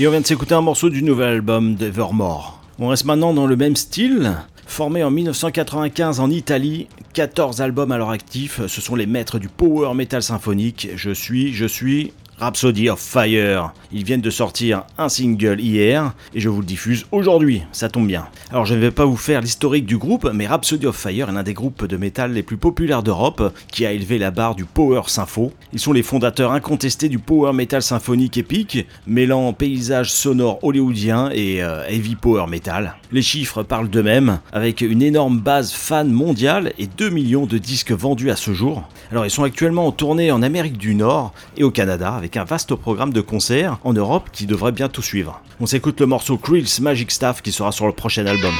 Et 0.04 0.08
on 0.08 0.12
vient 0.12 0.20
de 0.20 0.28
s'écouter 0.28 0.54
un 0.54 0.60
morceau 0.60 0.90
du 0.90 1.02
nouvel 1.02 1.30
album 1.30 1.76
d'Evermore. 1.76 2.60
On 2.78 2.90
reste 2.90 3.06
maintenant 3.06 3.34
dans 3.34 3.48
le 3.48 3.56
même 3.56 3.78
style. 3.78 4.34
Formé 4.68 5.02
en 5.02 5.10
1995 5.10 6.20
en 6.20 6.30
Italie, 6.30 6.90
14 7.14 7.62
albums 7.62 7.90
à 7.94 7.98
leur 7.98 8.10
actif, 8.10 8.60
ce 8.68 8.82
sont 8.82 8.98
les 8.98 9.06
maîtres 9.06 9.40
du 9.40 9.48
power 9.48 9.94
metal 9.94 10.22
symphonique. 10.22 10.90
Je 10.98 11.12
suis, 11.12 11.54
je 11.54 11.66
suis 11.66 12.12
Rhapsody 12.44 12.90
of 12.90 13.00
Fire. 13.00 13.72
Ils 13.94 14.04
viennent 14.04 14.20
de 14.20 14.30
sortir 14.30 14.84
un 14.98 15.08
single 15.08 15.62
hier 15.62 16.14
et 16.34 16.42
je 16.42 16.50
vous 16.50 16.60
le 16.60 16.66
diffuse 16.66 17.06
aujourd'hui, 17.14 17.62
ça 17.72 17.88
tombe 17.88 18.08
bien. 18.08 18.26
Alors 18.52 18.66
je 18.66 18.76
ne 18.76 18.80
vais 18.80 18.92
pas 18.92 19.06
vous 19.06 19.16
faire 19.16 19.40
l'historique 19.40 19.86
du 19.86 19.98
groupe, 19.98 20.30
mais 20.34 20.46
Rhapsody 20.46 20.86
of 20.86 20.98
Fire 20.98 21.30
est 21.30 21.32
l'un 21.32 21.44
des 21.44 21.54
groupes 21.54 21.86
de 21.86 21.96
métal 21.96 22.34
les 22.34 22.44
plus 22.44 22.58
populaires 22.58 23.02
d'Europe 23.02 23.54
qui 23.72 23.86
a 23.86 23.94
élevé 23.94 24.18
la 24.18 24.30
barre 24.30 24.56
du 24.56 24.66
power 24.66 25.04
sympho. 25.08 25.54
Ils 25.72 25.80
sont 25.80 25.94
les 25.94 26.04
fondateurs 26.04 26.52
incontestés 26.52 27.08
du 27.08 27.18
power 27.18 27.54
metal 27.54 27.82
symphonique 27.82 28.38
épique, 28.38 28.86
mêlant 29.08 29.54
paysage 29.54 30.12
sonore 30.12 30.60
hollywoodien 30.64 31.30
et 31.32 31.64
euh, 31.64 31.88
heavy 31.88 32.16
power 32.16 32.48
metal. 32.50 32.96
Les 33.14 33.22
chiffres 33.22 33.64
parlent 33.64 33.90
d'eux-mêmes, 33.90 34.40
avec 34.52 34.82
une 34.82 35.02
énorme 35.02 35.40
base 35.40 35.72
fan 35.72 36.12
mondiale 36.12 36.74
et 36.78 36.88
2 36.88 37.10
millions 37.10 37.46
de 37.46 37.58
disques 37.58 37.94
vendus 37.94 38.32
à 38.32 38.36
ce 38.36 38.54
jour. 38.54 38.84
Alors 39.12 39.26
ils 39.26 39.32
sont 39.32 39.44
actuellement 39.44 39.88
en 39.88 39.92
tournée 39.94 40.32
en 40.32 40.42
Amérique 40.42 40.78
du 40.78 40.94
Nord 40.94 41.34
et 41.56 41.64
au 41.64 41.72
Canada 41.72 42.14
avec 42.14 42.33
un 42.38 42.44
vaste 42.44 42.76
programme 42.76 43.14
de 43.14 43.22
concerts 43.22 43.78
en 43.84 43.94
Europe 43.94 44.30
qui 44.32 44.46
devrait 44.46 44.72
bientôt 44.72 45.02
suivre. 45.02 45.42
On 45.60 45.66
s'écoute 45.66 46.00
le 46.00 46.06
morceau 46.06 46.38
Krill's 46.38 46.80
Magic 46.80 47.12
Staff 47.12 47.42
qui 47.42 47.52
sera 47.52 47.72
sur 47.72 47.86
le 47.86 47.94
prochain 47.94 48.26
album. 48.26 48.54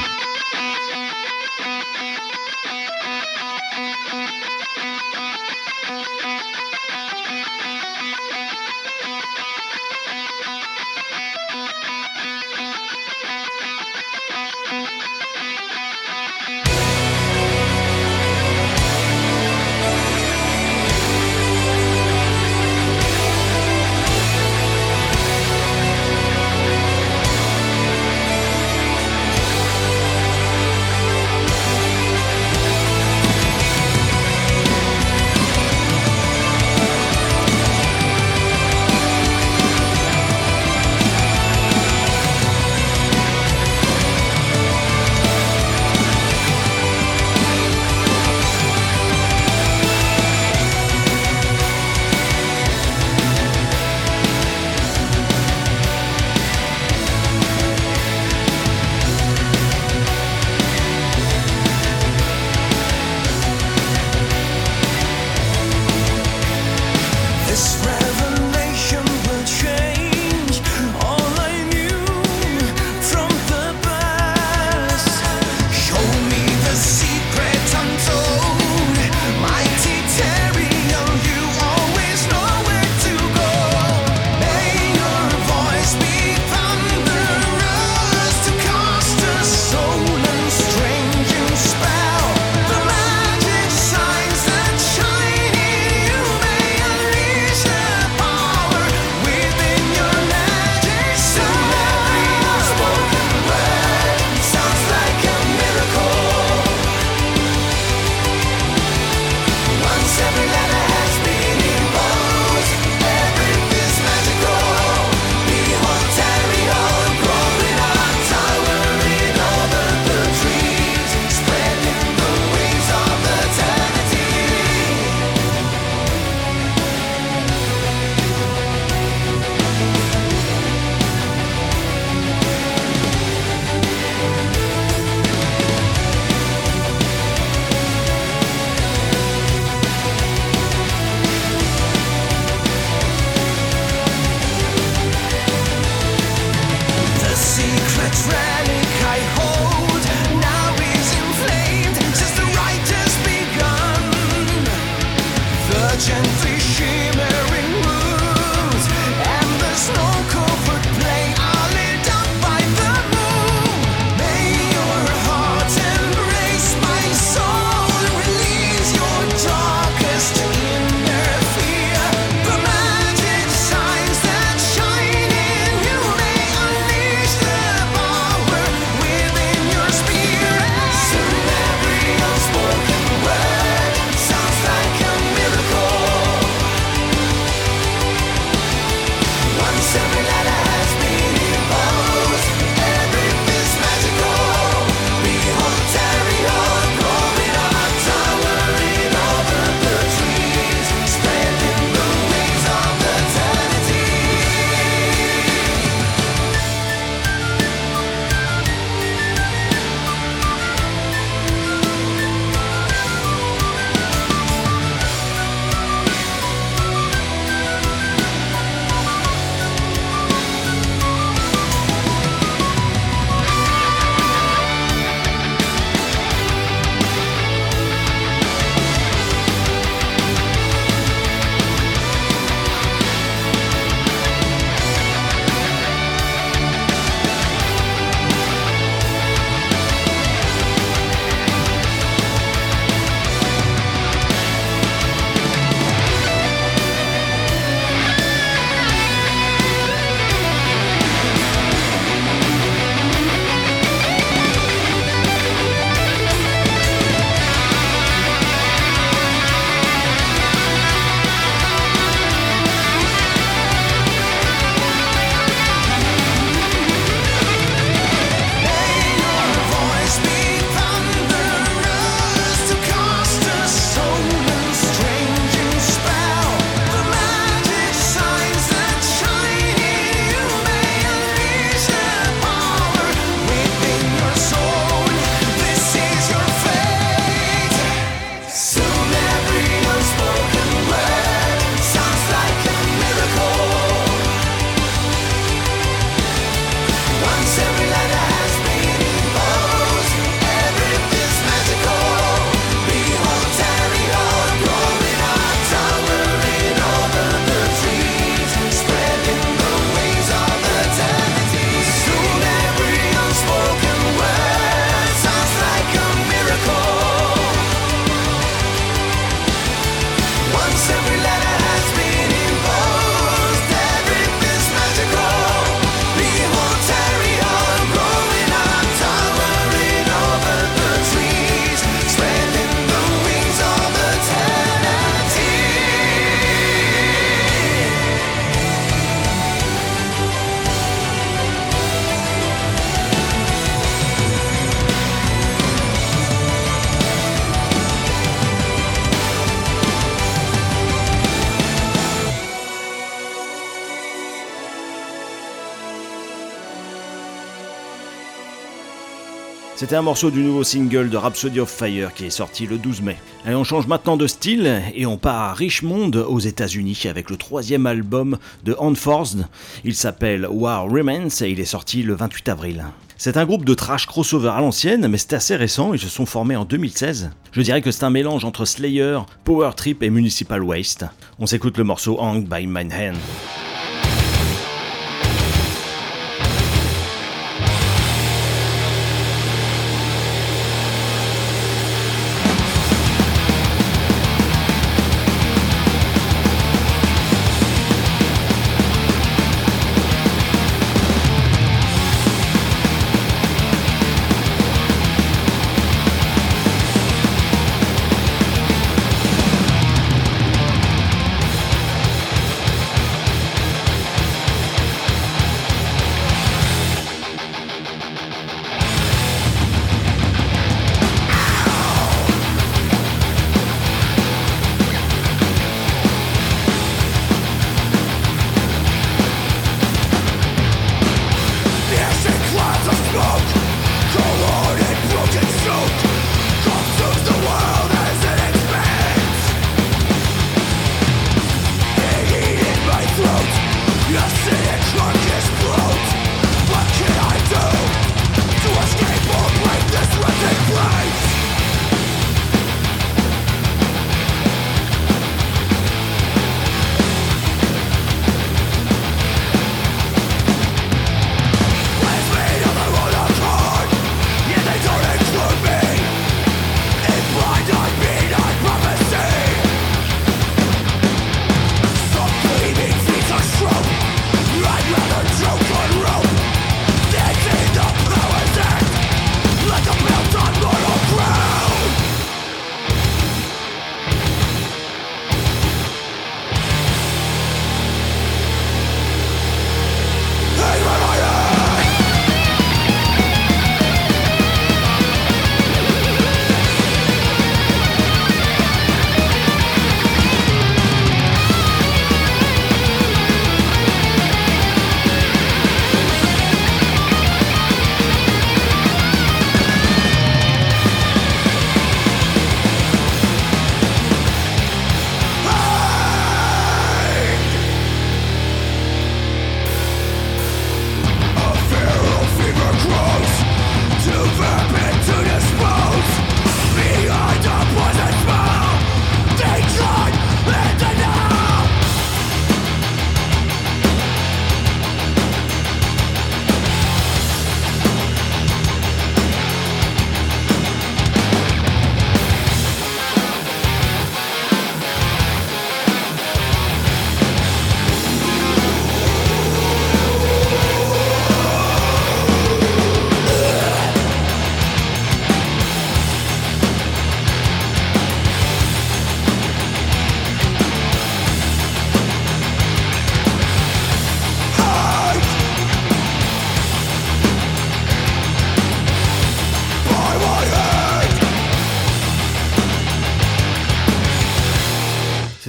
C'était 359.84 359.96
un 359.96 360.00
morceau 360.02 360.30
du 360.30 360.40
nouveau 360.40 360.64
single 360.64 361.10
de 361.10 361.18
Rhapsody 361.18 361.60
of 361.60 361.68
Fire 361.68 362.14
qui 362.14 362.24
est 362.24 362.30
sorti 362.30 362.66
le 362.66 362.78
12 362.78 363.02
mai. 363.02 363.18
Allez, 363.44 363.54
on 363.54 363.64
change 363.64 363.86
maintenant 363.86 364.16
de 364.16 364.26
style 364.26 364.80
et 364.94 365.04
on 365.04 365.18
part 365.18 365.42
à 365.42 365.52
Richmond 365.52 366.10
aux 366.26 366.38
États-Unis 366.38 367.02
avec 367.04 367.28
le 367.28 367.36
troisième 367.36 367.84
album 367.84 368.38
de 368.64 368.74
Unforced. 368.80 369.46
Il 369.84 369.94
s'appelle 369.94 370.48
War 370.50 370.84
Remains 370.84 371.28
et 371.42 371.50
il 371.50 371.60
est 371.60 371.66
sorti 371.66 372.02
le 372.02 372.14
28 372.14 372.48
avril. 372.48 372.84
C'est 373.18 373.36
un 373.36 373.44
groupe 373.44 373.66
de 373.66 373.74
trash 373.74 374.06
crossover 374.06 374.52
à 374.56 374.60
l'ancienne, 374.60 375.06
mais 375.06 375.18
c'est 375.18 375.34
assez 375.34 375.54
récent, 375.54 375.92
ils 375.92 376.00
se 376.00 376.08
sont 376.08 376.24
formés 376.24 376.56
en 376.56 376.64
2016. 376.64 377.32
Je 377.52 377.60
dirais 377.60 377.82
que 377.82 377.90
c'est 377.90 378.04
un 378.04 378.10
mélange 378.10 378.46
entre 378.46 378.64
Slayer, 378.64 379.18
Power 379.44 379.72
Trip 379.76 380.02
et 380.02 380.08
Municipal 380.08 380.62
Waste. 380.62 381.04
On 381.38 381.44
s'écoute 381.44 381.76
le 381.76 381.84
morceau 381.84 382.18
Hang 382.18 382.48
by 382.48 382.66
My 382.66 382.84
Hand. 382.84 383.18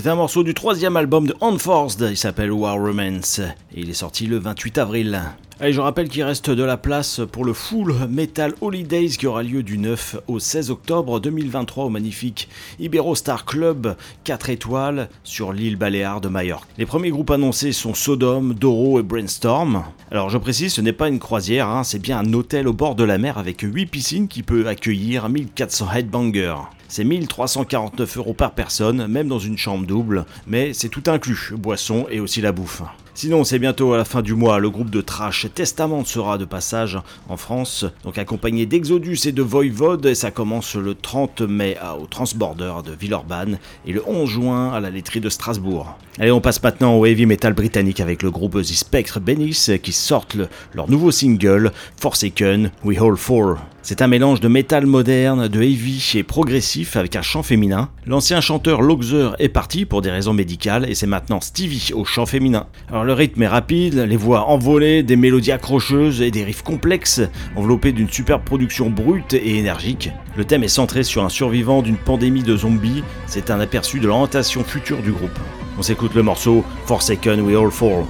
C'est 0.05 0.11
un 0.11 0.15
morceau 0.15 0.43
du 0.43 0.53
troisième 0.53 0.97
album 0.97 1.25
de 1.25 1.33
Unforced, 1.41 2.09
il 2.11 2.15
s'appelle 2.15 2.51
War 2.51 2.75
Romance, 2.75 3.39
et 3.73 3.79
il 3.79 3.89
est 3.89 3.95
sorti 3.95 4.27
le 4.27 4.37
28 4.37 4.77
avril. 4.77 5.19
Allez, 5.59 5.73
je 5.73 5.81
rappelle 5.81 6.09
qu'il 6.09 6.21
reste 6.21 6.51
de 6.51 6.61
la 6.61 6.77
place 6.77 7.21
pour 7.31 7.43
le 7.43 7.53
Full 7.53 7.95
Metal 8.07 8.53
Holidays 8.61 9.09
qui 9.17 9.25
aura 9.25 9.41
lieu 9.41 9.63
du 9.63 9.79
9 9.79 10.17
au 10.27 10.37
16 10.37 10.69
octobre 10.69 11.19
2023 11.19 11.85
au 11.85 11.89
magnifique 11.89 12.49
Ibero 12.79 13.15
Star 13.15 13.45
Club 13.45 13.95
4 14.25 14.51
étoiles 14.51 15.09
sur 15.23 15.53
l'île 15.53 15.75
Baléare 15.75 16.21
de 16.21 16.27
Majorque. 16.27 16.69
Les 16.77 16.85
premiers 16.85 17.09
groupes 17.09 17.31
annoncés 17.31 17.71
sont 17.71 17.95
Sodom, 17.95 18.53
Doro 18.53 18.99
et 18.99 19.03
Brainstorm. 19.03 19.85
Alors 20.11 20.29
je 20.29 20.37
précise, 20.37 20.71
ce 20.71 20.81
n'est 20.81 20.93
pas 20.93 21.07
une 21.07 21.17
croisière, 21.17 21.67
hein, 21.67 21.83
c'est 21.83 21.97
bien 21.97 22.19
un 22.19 22.31
hôtel 22.33 22.67
au 22.67 22.73
bord 22.73 22.93
de 22.93 23.03
la 23.03 23.17
mer 23.17 23.39
avec 23.39 23.61
8 23.61 23.87
piscines 23.87 24.27
qui 24.27 24.43
peut 24.43 24.67
accueillir 24.67 25.29
1400 25.29 25.87
headbangers. 25.95 26.61
C'est 26.87 27.03
1349 27.03 28.17
euros 28.17 28.33
par 28.33 28.51
personne, 28.51 29.07
même 29.07 29.27
dans 29.27 29.39
une 29.39 29.57
chambre 29.57 29.85
double, 29.85 30.25
mais 30.47 30.73
c'est 30.73 30.89
tout 30.89 31.03
inclus, 31.07 31.51
boisson 31.57 32.05
et 32.09 32.19
aussi 32.19 32.41
la 32.41 32.51
bouffe. 32.51 32.83
Sinon, 33.17 33.45
c'est 33.45 33.59
bientôt 33.59 33.93
à 33.93 33.97
la 33.97 34.03
fin 34.03 34.21
du 34.21 34.33
mois, 34.33 34.59
le 34.59 34.69
groupe 34.69 34.89
de 34.89 34.99
trash 34.99 35.47
Testament 35.55 36.03
sera 36.03 36.37
de 36.37 36.43
passage 36.43 36.99
en 37.29 37.37
France, 37.37 37.85
donc 38.03 38.17
accompagné 38.17 38.65
d'Exodus 38.65 39.19
et 39.25 39.31
de 39.31 39.41
Voivode, 39.41 40.05
et 40.05 40.15
ça 40.15 40.31
commence 40.31 40.75
le 40.75 40.95
30 40.95 41.41
mai 41.41 41.77
au 41.97 42.07
Transborder 42.07 42.73
de 42.85 42.91
Villeurbanne 42.91 43.57
et 43.85 43.93
le 43.93 44.03
11 44.05 44.29
juin 44.29 44.73
à 44.73 44.81
la 44.81 44.89
laiterie 44.89 45.21
de 45.21 45.29
Strasbourg. 45.29 45.97
Allez, 46.19 46.31
on 46.31 46.41
passe 46.41 46.61
maintenant 46.61 46.97
au 46.97 47.05
heavy 47.05 47.25
metal 47.25 47.53
britannique 47.53 48.01
avec 48.01 48.21
le 48.21 48.31
groupe 48.31 48.61
The 48.61 48.65
Spectre 48.65 49.21
Benis 49.21 49.69
qui 49.81 49.93
sortent 49.93 50.35
leur 50.73 50.89
nouveau 50.89 51.11
single 51.11 51.71
Forsaken 51.95 52.71
We 52.83 52.99
All 53.01 53.15
For. 53.15 53.57
C'est 53.87 54.01
un 54.01 54.07
mélange 54.07 54.39
de 54.39 54.47
métal 54.47 54.87
moderne, 54.87 55.47
de 55.47 55.61
heavy 55.61 56.13
et 56.15 56.23
progressif 56.23 56.95
avec 56.95 57.15
un 57.15 57.21
chant 57.21 57.43
féminin. 57.43 57.91
L'ancien 58.07 58.41
chanteur 58.41 58.81
Loxer 58.81 59.33
est 59.37 59.47
parti 59.47 59.85
pour 59.85 60.01
des 60.01 60.09
raisons 60.09 60.33
médicales 60.33 60.89
et 60.89 60.95
c'est 60.95 61.05
maintenant 61.05 61.39
Stevie 61.39 61.91
au 61.93 62.03
chant 62.03 62.25
féminin. 62.25 62.65
Alors 62.89 63.03
le 63.03 63.13
rythme 63.13 63.43
est 63.43 63.47
rapide, 63.47 63.99
les 63.99 64.17
voix 64.17 64.49
envolées, 64.49 65.03
des 65.03 65.15
mélodies 65.15 65.51
accrocheuses 65.51 66.23
et 66.23 66.31
des 66.31 66.43
riffs 66.43 66.63
complexes, 66.63 67.21
enveloppés 67.55 67.91
d'une 67.91 68.09
superbe 68.09 68.43
production 68.43 68.89
brute 68.89 69.35
et 69.35 69.59
énergique. 69.59 70.09
Le 70.35 70.45
thème 70.45 70.63
est 70.63 70.67
centré 70.67 71.03
sur 71.03 71.23
un 71.23 71.29
survivant 71.29 71.83
d'une 71.83 71.97
pandémie 71.97 72.41
de 72.41 72.57
zombies, 72.57 73.03
c'est 73.27 73.51
un 73.51 73.59
aperçu 73.59 73.99
de 73.99 74.07
l'orientation 74.07 74.63
future 74.63 75.03
du 75.03 75.11
groupe. 75.11 75.37
On 75.77 75.83
s'écoute 75.83 76.15
le 76.15 76.23
morceau 76.23 76.65
Forsaken 76.87 77.39
We 77.41 77.55
All 77.55 77.69
Fall. 77.69 78.05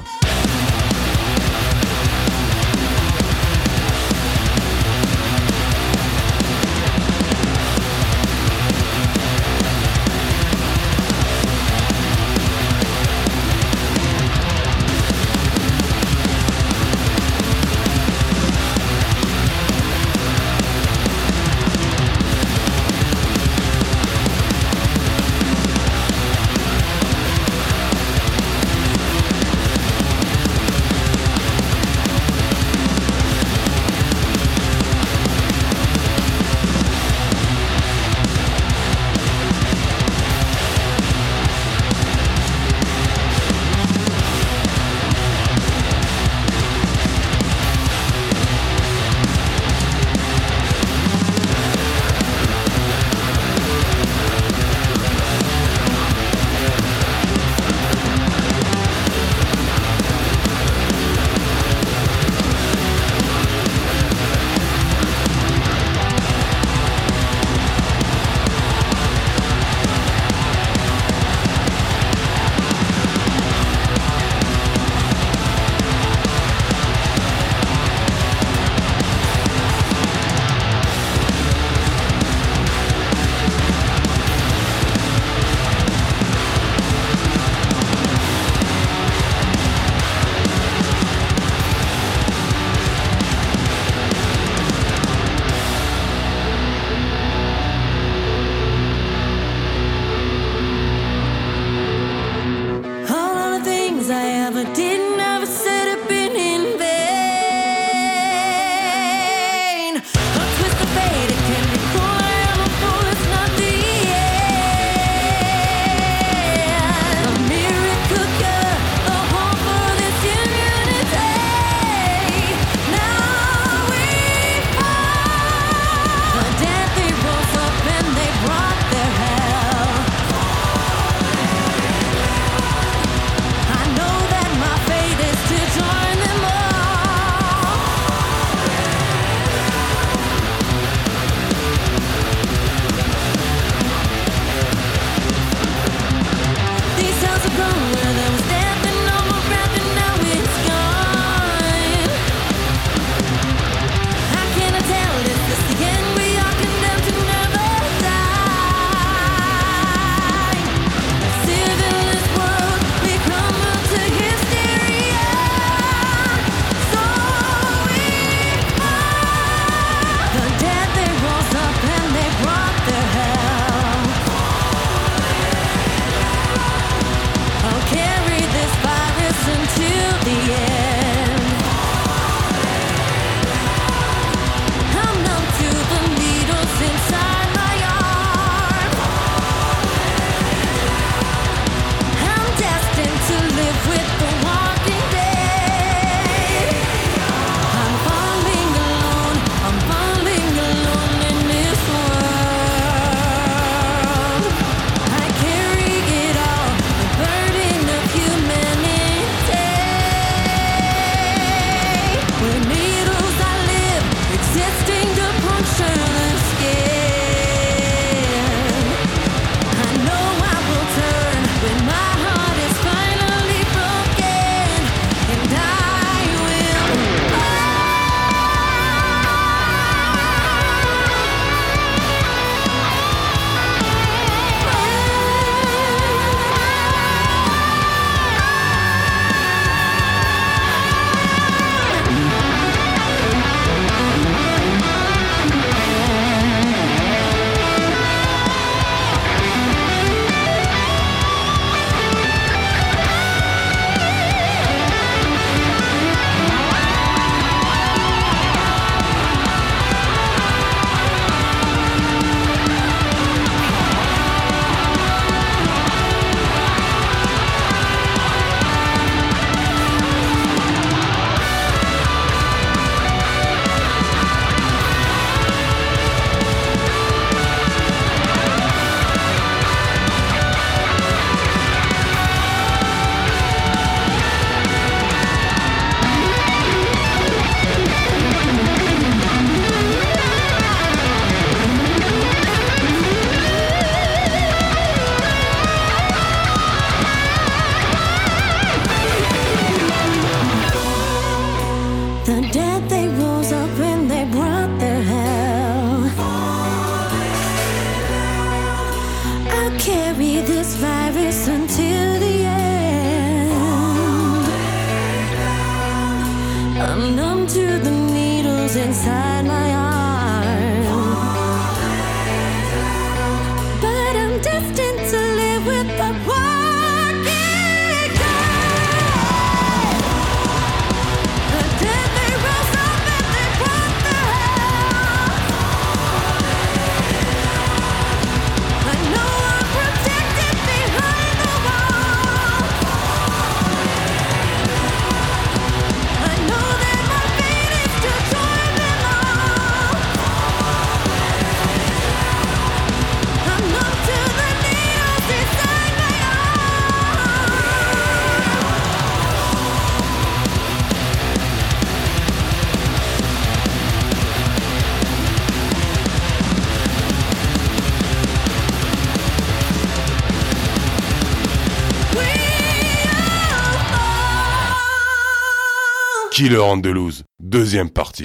Killer 376.46 376.60
Andalouse, 376.60 377.24
deuxième 377.39 377.89
partie. 377.89 378.22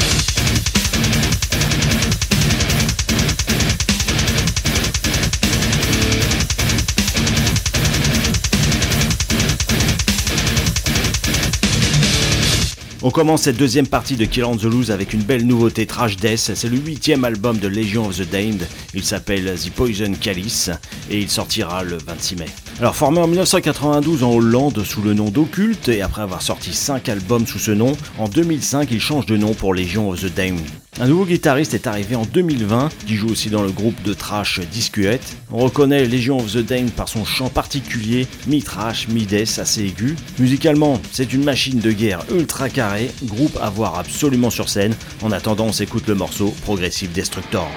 On 13.00 13.10
commence 13.10 13.40
cette 13.40 13.56
deuxième 13.56 13.86
partie 13.86 14.16
de 14.16 14.26
Kill 14.26 14.44
on 14.44 14.54
the 14.54 14.64
Loose 14.64 14.90
avec 14.90 15.14
une 15.14 15.22
belle 15.22 15.46
nouveauté 15.46 15.86
Trash 15.86 16.16
Death. 16.16 16.52
C'est 16.54 16.68
le 16.68 16.76
huitième 16.76 17.24
album 17.24 17.56
de 17.56 17.68
Legion 17.68 18.06
of 18.06 18.18
the 18.18 18.30
Damned. 18.30 18.68
Il 18.92 19.02
s'appelle 19.02 19.54
The 19.58 19.70
Poison 19.70 20.12
Calice 20.20 20.68
et 21.08 21.18
il 21.18 21.30
sortira 21.30 21.84
le 21.84 21.96
26 21.96 22.36
mai. 22.36 22.69
Alors 22.80 22.96
formé 22.96 23.18
en 23.18 23.26
1992 23.26 24.24
en 24.24 24.32
Hollande 24.32 24.82
sous 24.84 25.02
le 25.02 25.12
nom 25.12 25.28
d'Occulte 25.28 25.90
et 25.90 26.00
après 26.00 26.22
avoir 26.22 26.40
sorti 26.40 26.72
5 26.72 27.10
albums 27.10 27.46
sous 27.46 27.58
ce 27.58 27.72
nom, 27.72 27.92
en 28.16 28.26
2005 28.26 28.88
il 28.90 29.00
change 29.00 29.26
de 29.26 29.36
nom 29.36 29.52
pour 29.52 29.74
Legion 29.74 30.08
of 30.08 30.22
the 30.22 30.34
Damned. 30.34 30.64
Un 30.98 31.06
nouveau 31.06 31.26
guitariste 31.26 31.74
est 31.74 31.86
arrivé 31.86 32.16
en 32.16 32.24
2020, 32.24 32.88
qui 33.06 33.16
joue 33.16 33.28
aussi 33.28 33.50
dans 33.50 33.62
le 33.62 33.70
groupe 33.70 34.02
de 34.02 34.14
trash 34.14 34.60
Discuet. 34.72 35.20
On 35.52 35.58
reconnaît 35.58 36.06
Legion 36.06 36.38
of 36.38 36.54
the 36.54 36.64
Damned 36.64 36.92
par 36.92 37.10
son 37.10 37.26
chant 37.26 37.50
particulier, 37.50 38.26
mi-trash, 38.46 39.08
mi-death, 39.08 39.58
assez 39.58 39.82
aigu. 39.82 40.16
Musicalement, 40.38 41.02
c'est 41.12 41.34
une 41.34 41.44
machine 41.44 41.80
de 41.80 41.92
guerre 41.92 42.24
ultra 42.34 42.70
carré, 42.70 43.10
groupe 43.24 43.58
à 43.60 43.68
voir 43.68 43.98
absolument 43.98 44.48
sur 44.48 44.70
scène. 44.70 44.94
En 45.20 45.32
attendant, 45.32 45.66
on 45.66 45.72
s'écoute 45.72 46.08
le 46.08 46.14
morceau 46.14 46.54
Progressive 46.62 47.12
Destructor. 47.12 47.68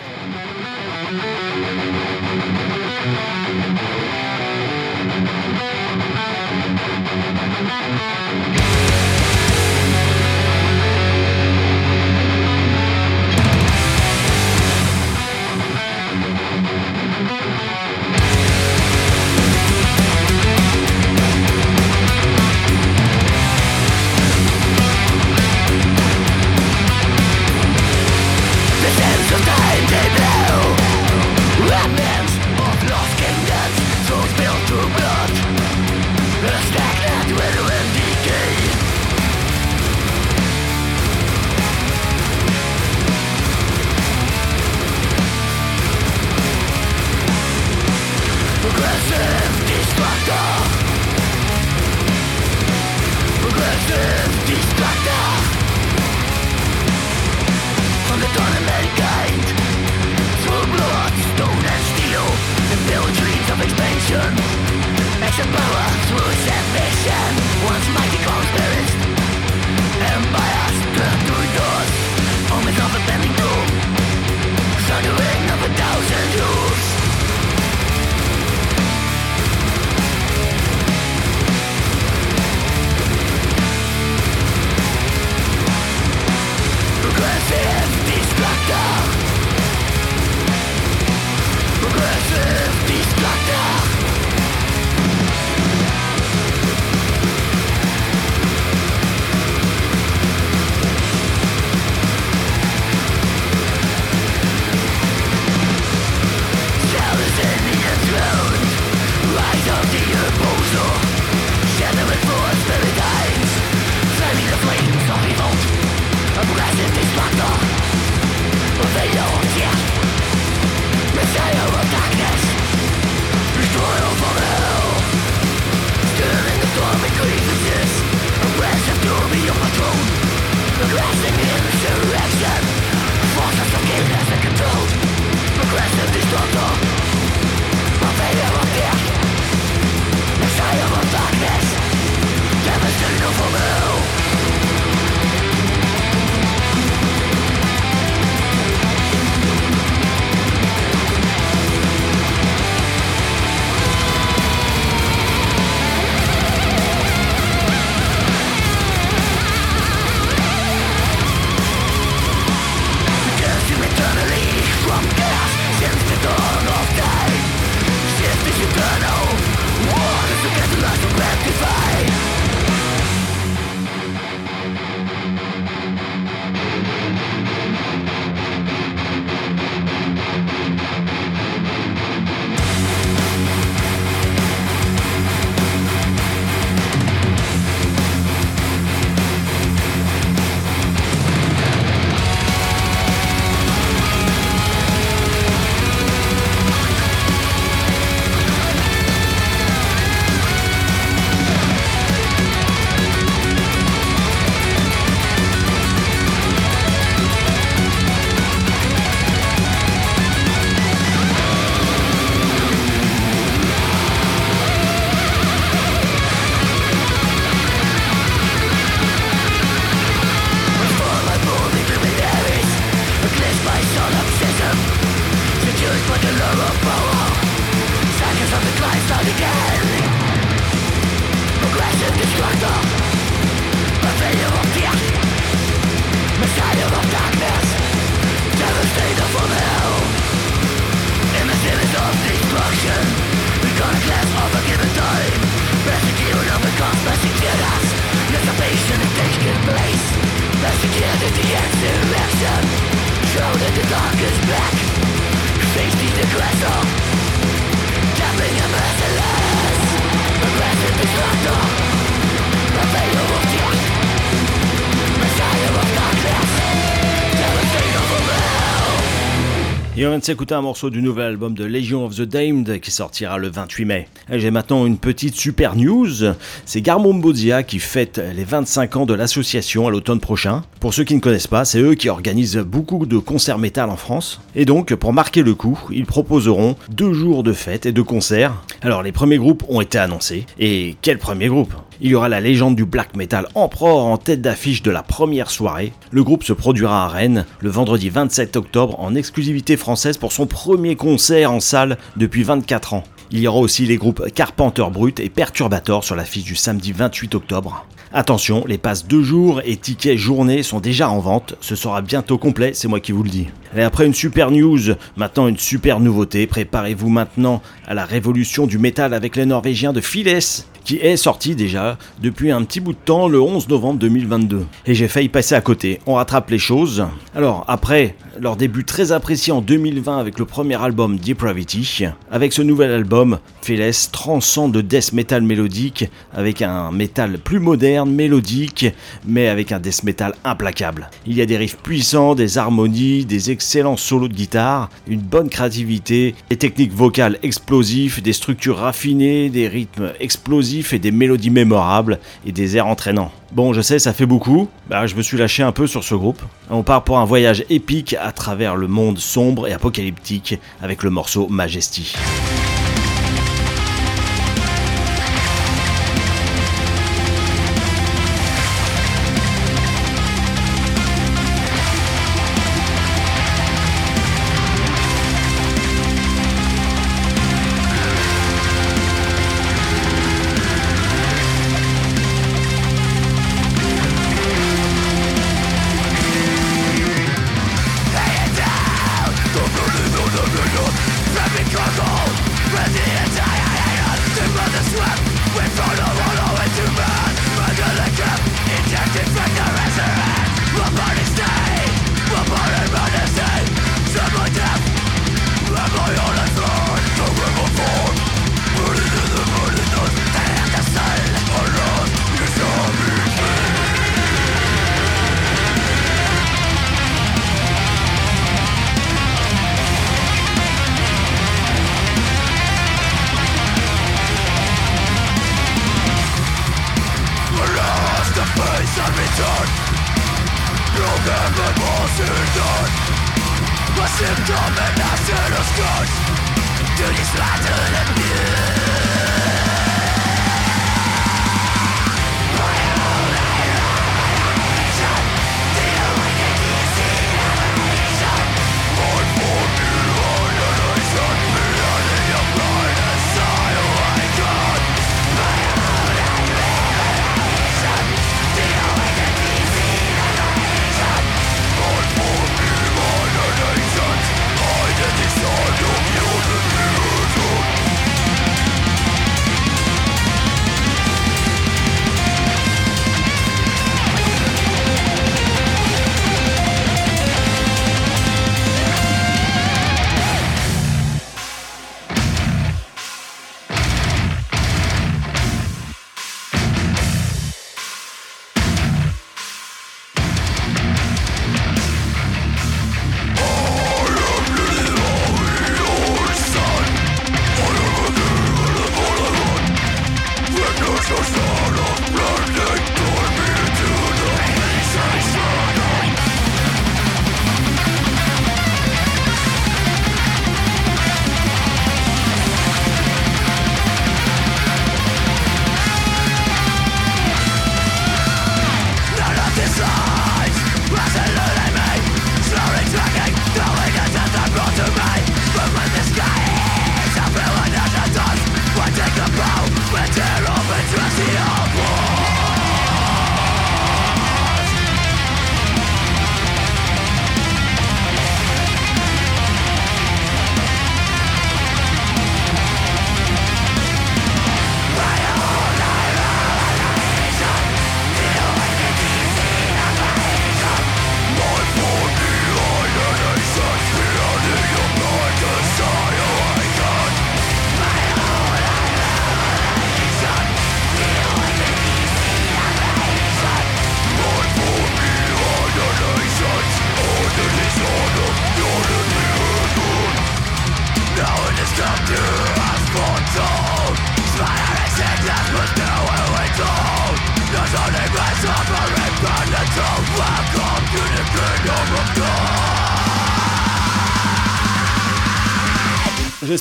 Et 269.96 270.08
on 270.08 270.10
vient 270.10 270.18
de 270.18 270.24
s'écouter 270.24 270.56
un 270.56 270.62
morceau 270.64 270.90
du 270.90 271.04
nouvel 271.04 271.28
album 271.28 271.54
de 271.54 271.66
Legion 271.66 272.04
of 272.04 272.16
the 272.16 272.24
Damned 272.24 272.80
qui 272.80 272.90
sortira 272.90 273.38
le 273.38 273.52
28 273.52 273.86
mai. 273.86 274.08
J'ai 274.32 274.50
maintenant 274.50 274.88
une 274.88 274.98
petite 274.98 275.36
super 275.36 275.76
news. 275.76 276.34
C'est 276.66 276.82
Garmon 276.82 277.14
Bozia 277.14 277.62
qui 277.62 277.78
fête 277.78 278.20
les 278.36 278.44
25 278.44 278.96
ans 278.96 279.06
de 279.06 279.14
l'association 279.14 279.88
à 279.88 279.92
l'automne 279.92 280.20
prochain. 280.20 280.64
Pour 280.80 280.96
ceux 280.96 281.04
qui 281.04 281.14
ne 281.14 281.20
connaissent 281.20 281.46
pas, 281.46 281.64
c'est 281.64 281.80
eux 281.80 281.94
qui 281.94 282.10
organisent 282.10 282.58
beaucoup 282.58 283.06
de 283.06 283.20
concerts 283.20 283.60
métal 283.60 283.92
en 283.92 283.96
France. 283.96 284.42
Et 284.56 284.66
donc, 284.66 284.96
pour 284.96 285.14
marquer 285.14 285.44
le 285.44 285.54
coup, 285.54 285.80
ils 285.92 286.08
proposeront 286.08 286.76
deux 286.90 287.14
jours 287.14 287.44
de 287.44 287.54
fêtes 287.54 287.86
et 287.86 287.92
de 287.92 288.02
concerts. 288.02 288.64
Alors, 288.82 289.04
les 289.04 289.12
premiers 289.12 289.38
groupes 289.38 289.64
ont 289.70 289.80
été 289.80 290.00
annoncés. 290.00 290.48
Et 290.58 290.96
quel 291.04 291.20
premier 291.20 291.50
groupe? 291.50 291.74
Il 292.02 292.10
y 292.10 292.16
aura 292.16 292.28
la 292.28 292.42
légende 292.42 292.76
du 292.76 292.84
black 292.84 293.16
metal 293.16 293.48
Emperor 293.56 294.08
en 294.08 294.18
tête 294.18 294.42
d'affiche 294.42 294.82
de 294.82 294.92
la 294.92 295.04
première 295.04 295.52
soirée. 295.52 295.94
Le 296.12 296.24
groupe 296.24 296.44
se 296.44 296.52
produira 296.52 297.06
à 297.06 297.08
Rennes 297.08 297.46
le 297.60 297.70
vendredi 297.70 298.10
27 298.10 298.58
octobre 298.58 299.00
en 299.00 299.16
exclusivité 299.16 299.78
pour 300.20 300.32
son 300.32 300.46
premier 300.46 300.96
concert 300.96 301.52
en 301.52 301.60
salle 301.60 301.98
depuis 302.16 302.44
24 302.44 302.94
ans. 302.94 303.04
Il 303.32 303.40
y 303.40 303.48
aura 303.48 303.60
aussi 303.60 303.86
les 303.86 303.98
groupes 303.98 304.24
Carpenter 304.34 304.86
Brut 304.92 305.20
et 305.20 305.30
Perturbator 305.30 306.04
sur 306.04 306.16
l'affiche 306.16 306.46
du 306.46 306.56
samedi 306.56 306.94
28 306.94 307.36
octobre. 307.36 307.86
Attention, 308.14 308.64
les 308.66 308.78
passes 308.78 309.08
2 309.08 309.24
jours 309.24 309.62
et 309.66 309.76
tickets 309.76 310.18
journée 310.18 310.64
sont 310.64 310.80
déjà 310.80 311.10
en 311.10 311.20
vente. 311.20 311.56
Ce 311.60 311.76
sera 311.76 312.02
bientôt 312.02 312.38
complet, 312.38 312.72
c'est 312.74 312.88
moi 312.88 313.00
qui 313.00 313.12
vous 313.12 313.24
le 313.24 313.30
dis. 313.30 313.48
Et 313.76 313.82
après 313.82 314.06
une 314.06 314.14
super 314.14 314.52
news, 314.52 314.80
maintenant 315.18 315.48
une 315.48 315.58
super 315.58 316.00
nouveauté. 316.00 316.48
Préparez-vous 316.48 317.10
maintenant 317.10 317.62
à 317.88 317.94
la 317.94 318.06
révolution 318.06 318.68
du 318.68 318.78
métal 318.78 319.14
avec 319.14 319.36
les 319.36 319.46
Norvégiens 319.46 319.94
de 319.94 320.02
Files 320.02 320.64
qui 320.84 320.98
est 320.98 321.18
sorti 321.18 321.56
déjà 321.56 321.98
depuis 322.22 322.52
un 322.52 322.64
petit 322.64 322.80
bout 322.80 322.94
de 322.94 322.98
temps 322.98 323.28
le 323.28 323.42
11 323.42 323.68
novembre 323.70 324.00
2022. 324.00 324.66
Et 324.86 324.94
j'ai 324.94 325.08
failli 325.08 325.30
passer 325.30 325.56
à 325.56 325.62
côté, 325.62 326.00
on 326.06 326.16
rattrape 326.16 326.50
les 326.50 326.60
choses. 326.60 327.06
Alors 327.36 327.64
après 327.68 328.16
leur 328.40 328.56
début 328.56 328.84
très 328.84 329.12
apprécié 329.12 329.54
en 329.54 329.62
2020 329.62 330.18
avec 330.18 330.40
le 330.40 330.46
premier 330.46 330.82
album 330.82 331.18
Depravity, 331.18 332.06
avec 332.32 332.54
ce 332.54 332.62
nouvel 332.62 332.92
album, 332.92 333.40
Feles 333.62 334.10
transcende 334.12 334.74
de 334.74 334.82
death 334.82 335.14
metal 335.14 335.44
mélodique 335.44 336.10
avec 336.34 336.62
un 336.62 336.92
métal 336.92 337.38
plus 337.38 337.60
moderne, 337.60 338.12
mélodique, 338.12 338.88
mais 339.26 339.48
avec 339.48 339.72
un 339.72 339.80
death 339.80 340.04
metal 340.04 340.34
implacable. 340.44 341.10
Il 341.26 341.36
y 341.38 341.42
a 341.42 341.46
des 341.46 341.58
riffs 341.58 341.78
puissants, 341.78 342.36
des 342.36 342.58
harmonies, 342.58 343.26
des 343.26 343.52
excellents 343.52 343.98
solos 343.98 344.28
de 344.28 344.34
guitare, 344.34 344.90
une 345.08 345.22
bonne 345.22 345.50
créativité, 345.50 346.36
des 346.50 346.58
techniques 346.58 346.94
vocales 346.94 347.38
explosives, 347.44 348.22
des 348.22 348.34
structures 348.34 348.78
raffinées, 348.78 349.50
des 349.50 349.68
rythmes 349.68 350.12
explosifs 350.20 350.73
et 350.94 351.00
des 351.00 351.12
mélodies 351.12 351.50
mémorables 351.50 352.20
et 352.46 352.52
des 352.52 352.78
airs 352.78 352.88
entraînants. 352.88 353.32
Bon, 353.52 353.74
je 353.74 353.82
sais, 353.82 354.00
ça 354.00 354.14
fait 354.14 354.26
beaucoup, 354.26 354.68
bah, 354.90 355.06
je 355.06 355.16
me 355.16 355.22
suis 355.22 355.38
lâché 355.38 355.62
un 355.62 355.72
peu 355.72 355.86
sur 355.86 356.04
ce 356.04 356.16
groupe. 356.16 356.42
On 356.70 356.82
part 356.82 357.04
pour 357.04 357.20
un 357.20 357.26
voyage 357.26 357.64
épique 357.70 358.16
à 358.20 358.32
travers 358.32 358.76
le 358.76 358.88
monde 358.88 359.20
sombre 359.20 359.68
et 359.68 359.74
apocalyptique 359.74 360.60
avec 360.82 361.04
le 361.04 361.12
morceau 361.12 361.48
Majesty. 361.50 362.16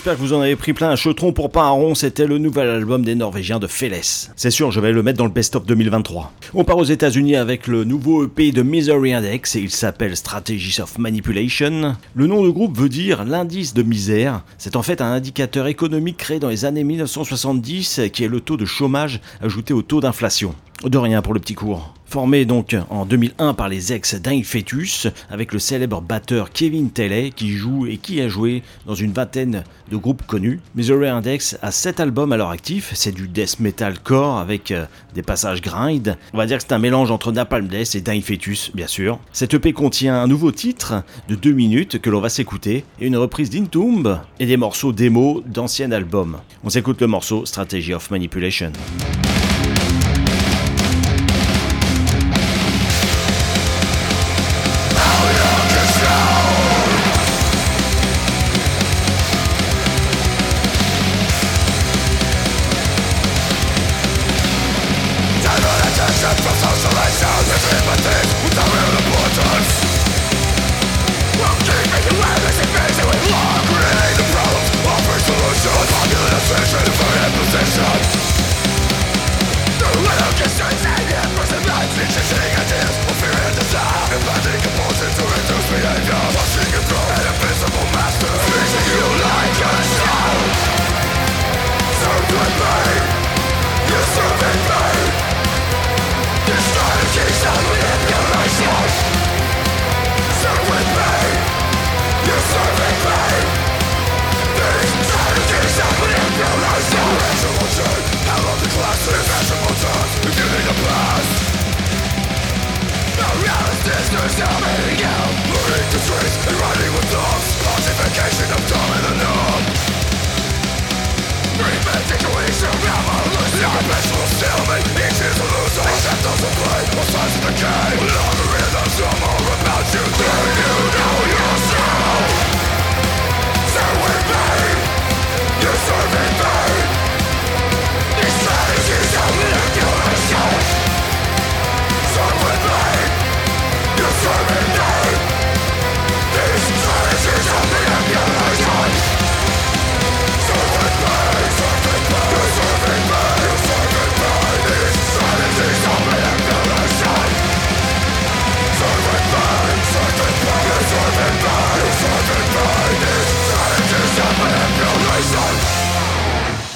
J'espère 0.03 0.19
que 0.19 0.23
vous 0.23 0.33
en 0.33 0.41
avez 0.41 0.57
pris 0.57 0.73
plein 0.73 0.91
un 0.91 0.97
chautron 0.97 1.33
pour 1.33 1.53
pas 1.53 1.63
un 1.63 1.71
rond, 1.71 1.95
c'était 1.95 2.27
le 2.27 2.39
nouvel 2.39 2.69
album 2.69 3.05
des 3.05 3.15
Norvégiens 3.15 3.61
de 3.61 3.69
Feles. 3.69 4.27
C'est 4.35 4.51
sûr, 4.51 4.73
je 4.73 4.81
vais 4.81 4.91
le 4.91 5.01
mettre 5.05 5.19
dans 5.19 5.27
le 5.27 5.31
best-of 5.31 5.65
2023. 5.65 6.33
On 6.55 6.65
part 6.65 6.79
aux 6.79 6.83
États-Unis 6.83 7.37
avec 7.37 7.69
le 7.69 7.85
nouveau 7.85 8.25
EP 8.25 8.51
de 8.51 8.63
Misery 8.63 9.15
Index 9.15 9.55
et 9.55 9.61
il 9.61 9.71
s'appelle 9.71 10.17
Strategies 10.17 10.81
of 10.81 10.99
Manipulation. 10.99 11.95
Le 12.17 12.27
nom 12.27 12.43
du 12.43 12.51
groupe 12.51 12.77
veut 12.77 12.89
dire 12.89 13.23
l'indice 13.23 13.75
de 13.75 13.85
misère. 13.85 14.43
C'est 14.59 14.75
en 14.75 14.83
fait 14.83 15.01
un 15.01 15.13
indicateur 15.13 15.69
économique 15.69 16.17
créé 16.17 16.41
dans 16.41 16.49
les 16.49 16.65
années 16.65 16.83
1970 16.83 18.01
qui 18.13 18.25
est 18.25 18.29
le 18.29 18.41
taux 18.41 18.57
de 18.57 18.65
chômage 18.65 19.21
ajouté 19.41 19.73
au 19.73 19.83
taux 19.83 20.01
d'inflation. 20.01 20.53
De 20.85 20.99
rien 20.99 21.23
pour 21.23 21.33
le 21.33 21.39
petit 21.39 21.55
cours. 21.55 21.95
Formé 22.07 22.45
donc 22.45 22.77
en 22.91 23.07
2001 23.07 23.55
par 23.55 23.69
les 23.69 23.93
ex 23.93 24.17
d'Ing 24.17 24.43
Fetus, 24.45 25.07
avec 25.31 25.53
le 25.53 25.59
célèbre 25.59 26.03
batteur 26.03 26.51
Kevin 26.51 26.91
Telley 26.91 27.31
qui 27.31 27.53
joue 27.53 27.87
et 27.87 27.97
qui 27.97 28.21
a 28.21 28.29
joué 28.29 28.63
dans 28.85 28.95
une 28.95 29.13
vingtaine 29.13 29.63
de 29.91 29.97
groupes 29.97 30.27
connus. 30.27 30.61
Misery 30.75 31.09
Index 31.09 31.57
a 31.63 31.71
7 31.71 32.01
albums 32.01 32.33
à 32.33 32.37
leur 32.37 32.51
actif, 32.51 32.91
c'est 32.95 33.13
du 33.13 33.29
death 33.29 33.61
metal 33.61 33.99
core 34.01 34.39
avec 34.39 34.73
euh, 34.73 34.85
des 35.15 35.23
passages 35.23 35.63
grind. 35.63 36.19
On 36.35 36.37
va 36.37 36.47
dire 36.47 36.59
que 36.59 36.65
c'est 36.65 36.75
un 36.75 36.79
mélange 36.79 37.11
entre 37.11 37.33
Napalm 37.33 37.69
Death 37.69 37.95
et 37.95 38.01
Dying 38.01 38.23
Fetus, 38.23 38.73
bien 38.75 38.89
sûr. 38.89 39.19
Cette 39.33 39.55
EP 39.55 39.73
contient 39.73 40.21
un 40.21 40.27
nouveau 40.27 40.51
titre 40.51 41.05
de 41.29 41.37
2 41.37 41.53
minutes 41.53 42.01
que 42.01 42.11
l'on 42.11 42.21
va 42.21 42.29
s'écouter 42.29 42.85
et 43.01 43.07
une 43.07 43.17
reprise 43.17 43.49
d'Intomb 43.49 44.21
et 44.41 44.47
des 44.47 44.57
morceaux 44.57 44.93
démo 44.93 45.43
d'anciens 45.47 45.93
albums. 45.93 46.39
On 46.65 46.69
s'écoute 46.69 47.01
le 47.01 47.07
morceau 47.07 47.47
Strategy 47.47 47.95
of 47.95 48.11
Manipulation. 48.11 48.73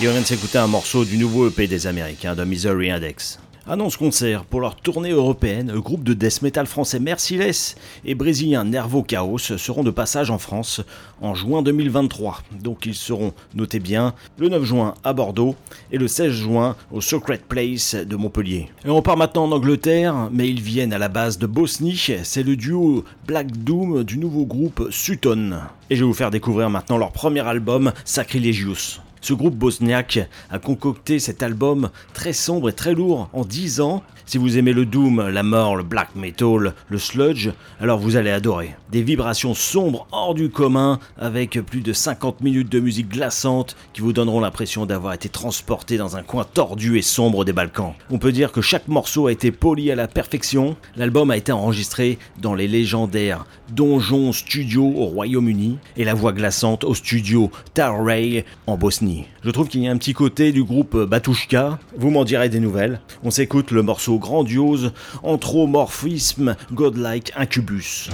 On 0.07 0.12
vient 0.12 0.20
de 0.20 0.27
s'écouter 0.27 0.59
un 0.59 0.69
morceau 0.69 1.05
du 1.05 1.19
nouveau 1.19 1.49
EP 1.49 1.66
des 1.66 1.89
Américains 1.89 2.37
de 2.37 2.45
Misery 2.45 2.93
Index. 2.93 3.41
Annonce 3.66 3.97
concert 3.97 4.45
pour 4.45 4.61
leur 4.61 4.77
tournée 4.77 5.11
européenne, 5.11 5.73
le 5.73 5.81
groupe 5.81 6.05
de 6.05 6.15
death 6.15 6.43
metal 6.43 6.66
français 6.66 7.01
Merciless 7.01 7.74
et 8.05 8.15
brésilien 8.15 8.62
Nervo 8.62 9.03
Chaos 9.03 9.39
seront 9.39 9.83
de 9.83 9.91
passage 9.91 10.31
en 10.31 10.39
France 10.39 10.81
en 11.20 11.35
juin 11.35 11.61
2023. 11.62 12.43
Donc 12.62 12.87
ils 12.87 12.95
seront, 12.95 13.33
notez 13.57 13.81
bien, 13.81 14.15
le 14.39 14.49
9 14.49 14.62
juin 14.62 14.95
à 15.03 15.12
Bordeaux 15.12 15.57
et 15.91 15.99
le 15.99 16.07
16 16.07 16.31
juin 16.31 16.77
au 16.93 17.01
Secret 17.01 17.41
Place 17.49 17.97
de 17.97 18.15
Montpellier. 18.15 18.69
Et 18.85 18.91
on 18.91 19.03
part 19.03 19.16
maintenant 19.16 19.47
en 19.47 19.53
Angleterre, 19.53 20.28
mais 20.31 20.49
ils 20.49 20.62
viennent 20.62 20.93
à 20.93 20.99
la 20.99 21.09
base 21.09 21.37
de 21.39 21.49
Bosnie. 21.49 22.01
C'est 22.23 22.45
le 22.45 22.55
duo 22.55 23.05
Black 23.27 23.51
Doom 23.51 24.05
du 24.05 24.19
nouveau 24.19 24.47
groupe 24.47 24.87
Sutton. 24.93 25.55
Et 25.91 25.97
je 25.97 26.03
vais 26.03 26.07
vous 26.07 26.15
faire 26.15 26.31
découvrir 26.31 26.70
maintenant 26.70 26.97
leur 26.97 27.11
premier 27.11 27.41
album, 27.41 27.93
Sacrilegious. 28.05 29.01
Ce 29.20 29.34
groupe 29.34 29.56
bosniaque 29.56 30.20
a 30.51 30.59
concocté 30.59 31.18
cet 31.18 31.43
album 31.43 31.90
très 32.12 32.32
sombre 32.32 32.68
et 32.68 32.72
très 32.72 32.94
lourd 32.94 33.28
en 33.32 33.44
10 33.44 33.80
ans. 33.80 34.02
Si 34.28 34.39
vous 34.39 34.59
aimez 34.59 34.73
le 34.73 34.86
doom, 34.86 35.28
la 35.28 35.44
mort, 35.44 35.77
le 35.77 35.85
black 35.85 36.16
metal, 36.16 36.74
le 36.89 36.98
sludge, 36.98 37.51
alors 37.81 38.01
vous 38.01 38.16
allez 38.16 38.32
adorer. 38.32 38.74
Des 38.90 39.03
vibrations 39.03 39.55
sombres 39.55 40.09
hors 40.11 40.35
du 40.35 40.51
commun 40.51 40.98
avec 41.16 41.61
plus 41.61 41.81
de 41.81 41.93
50 41.93 42.40
minutes 42.40 42.69
de 42.69 42.81
musique 42.81 43.09
glaçante 43.09 43.77
qui 43.93 44.01
vous 44.01 44.12
donneront 44.12 44.40
l'impression 44.40 44.85
d'avoir 44.85 45.12
été 45.12 45.28
transporté 45.28 45.97
dans 45.97 46.16
un 46.16 46.24
coin 46.24 46.43
tordu 46.43 46.98
et 46.98 47.03
sombre 47.03 47.44
des 47.44 47.53
Balkans. 47.53 47.94
On 48.11 48.19
peut 48.19 48.32
dire 48.32 48.51
que 48.51 48.61
chaque 48.61 48.89
morceau 48.89 49.28
a 49.28 49.32
été 49.32 49.53
poli 49.53 49.93
à 49.93 49.94
la 49.94 50.09
perfection. 50.09 50.77
L'album 50.97 51.31
a 51.31 51.36
été 51.36 51.53
enregistré 51.53 52.19
dans 52.43 52.55
les 52.55 52.66
légendaires 52.66 53.47
Donjon 53.70 54.32
Studio 54.32 54.93
au 54.97 55.05
Royaume-Uni 55.07 55.78
et 55.97 56.05
la 56.05 56.15
voix 56.15 56.32
glaçante 56.32 56.82
au 56.82 56.94
studio 56.94 57.53
Tarray 57.74 58.44
en 58.66 58.77
Bosnie. 58.77 59.27
Je 59.44 59.51
trouve 59.53 59.69
qu'il 59.69 59.82
y 59.82 59.89
a 59.89 59.93
un 59.93 59.98
petit 59.98 60.15
côté 60.15 60.51
du 60.51 60.65
groupe 60.65 60.97
Batushka, 60.97 61.78
vous 61.97 62.11
m'en 62.11 62.24
direz 62.24 62.48
des 62.48 62.59
nouvelles. 62.59 63.01
On 63.23 63.31
s'écoute 63.31 63.70
le 63.70 63.82
morceau 63.82 64.15
grandiose 64.18 64.93
Anthropomorphisme 65.22 66.56
Godlike 66.72 67.32
Incubus. 67.38 68.10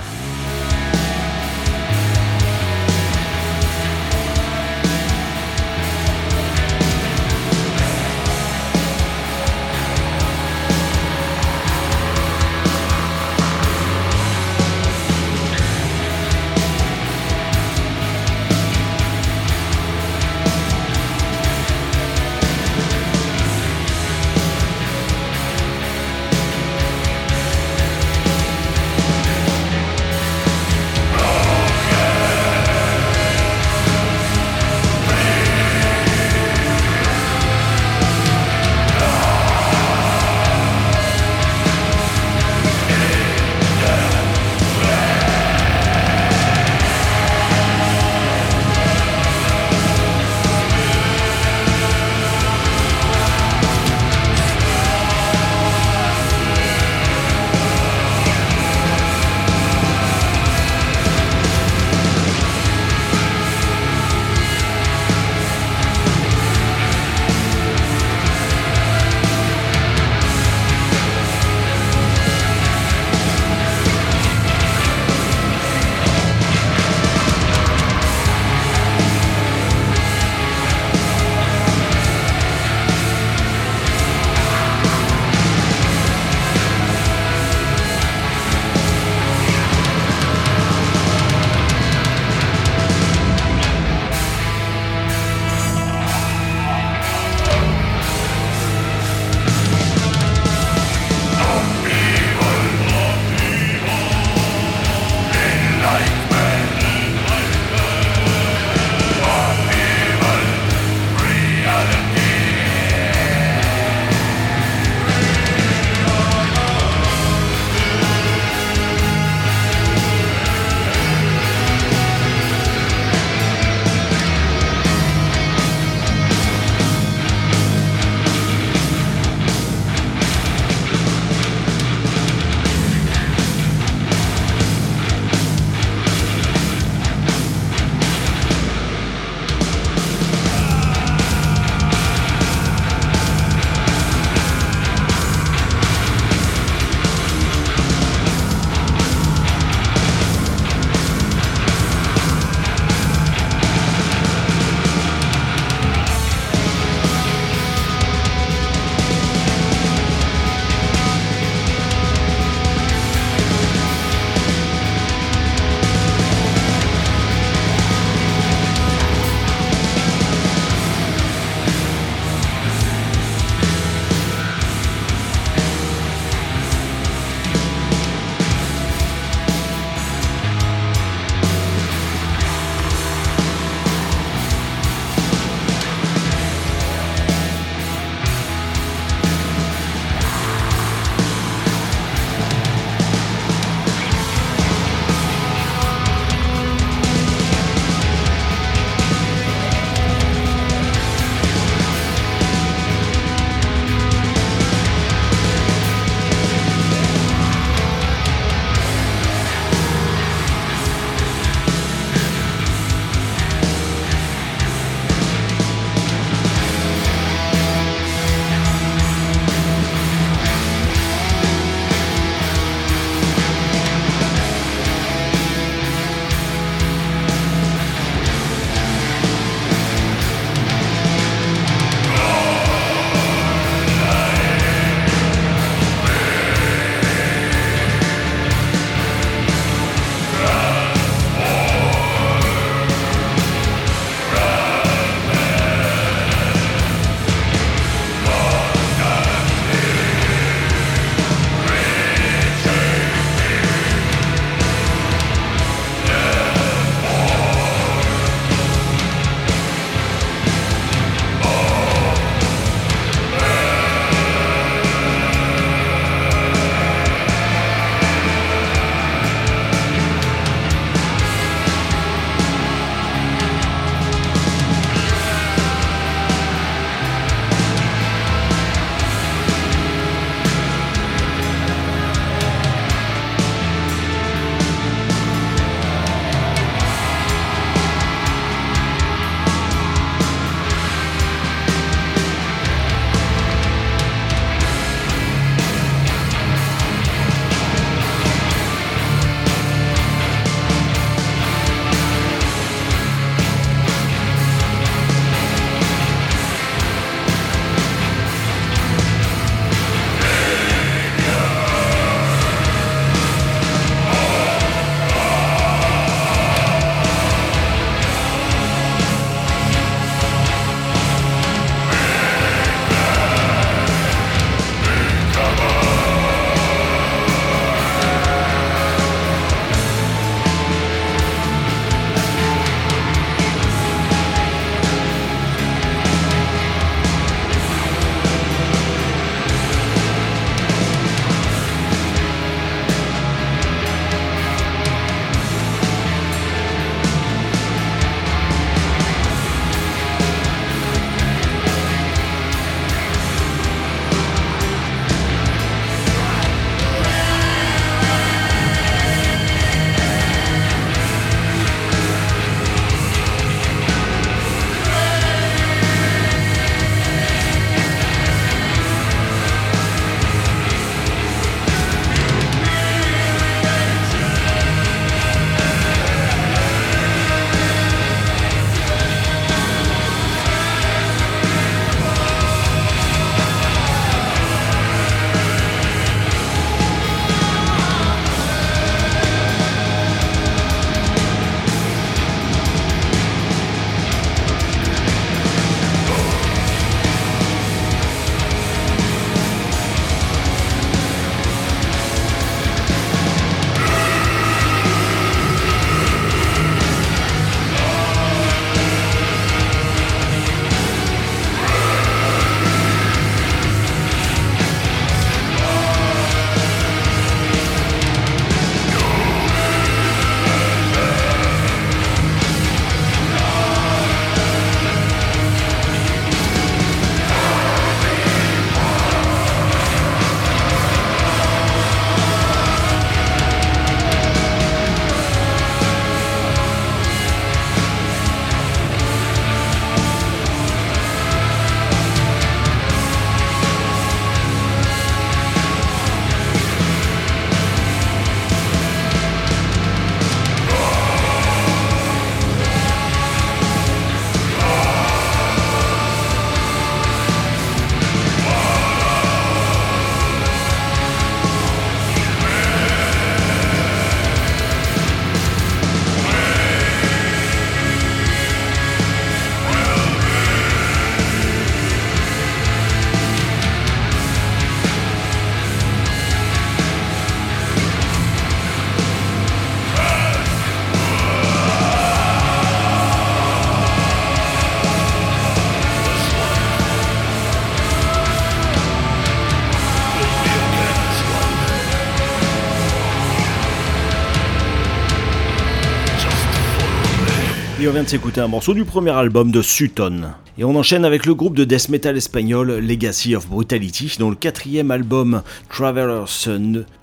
On 497.84 497.90
vient 497.90 498.04
de 498.04 498.08
s'écouter 498.08 498.40
un 498.40 498.46
morceau 498.46 498.74
du 498.74 498.84
premier 498.84 499.10
album 499.10 499.50
de 499.50 499.60
Sutton. 499.60 500.34
Et 500.56 500.62
on 500.62 500.76
enchaîne 500.76 501.04
avec 501.04 501.26
le 501.26 501.34
groupe 501.34 501.56
de 501.56 501.64
death 501.64 501.88
metal 501.88 502.16
espagnol 502.16 502.78
Legacy 502.78 503.34
of 503.34 503.48
Brutality, 503.48 504.14
dont 504.20 504.30
le 504.30 504.36
quatrième 504.36 504.92
album 504.92 505.42
Travelers 505.68 506.48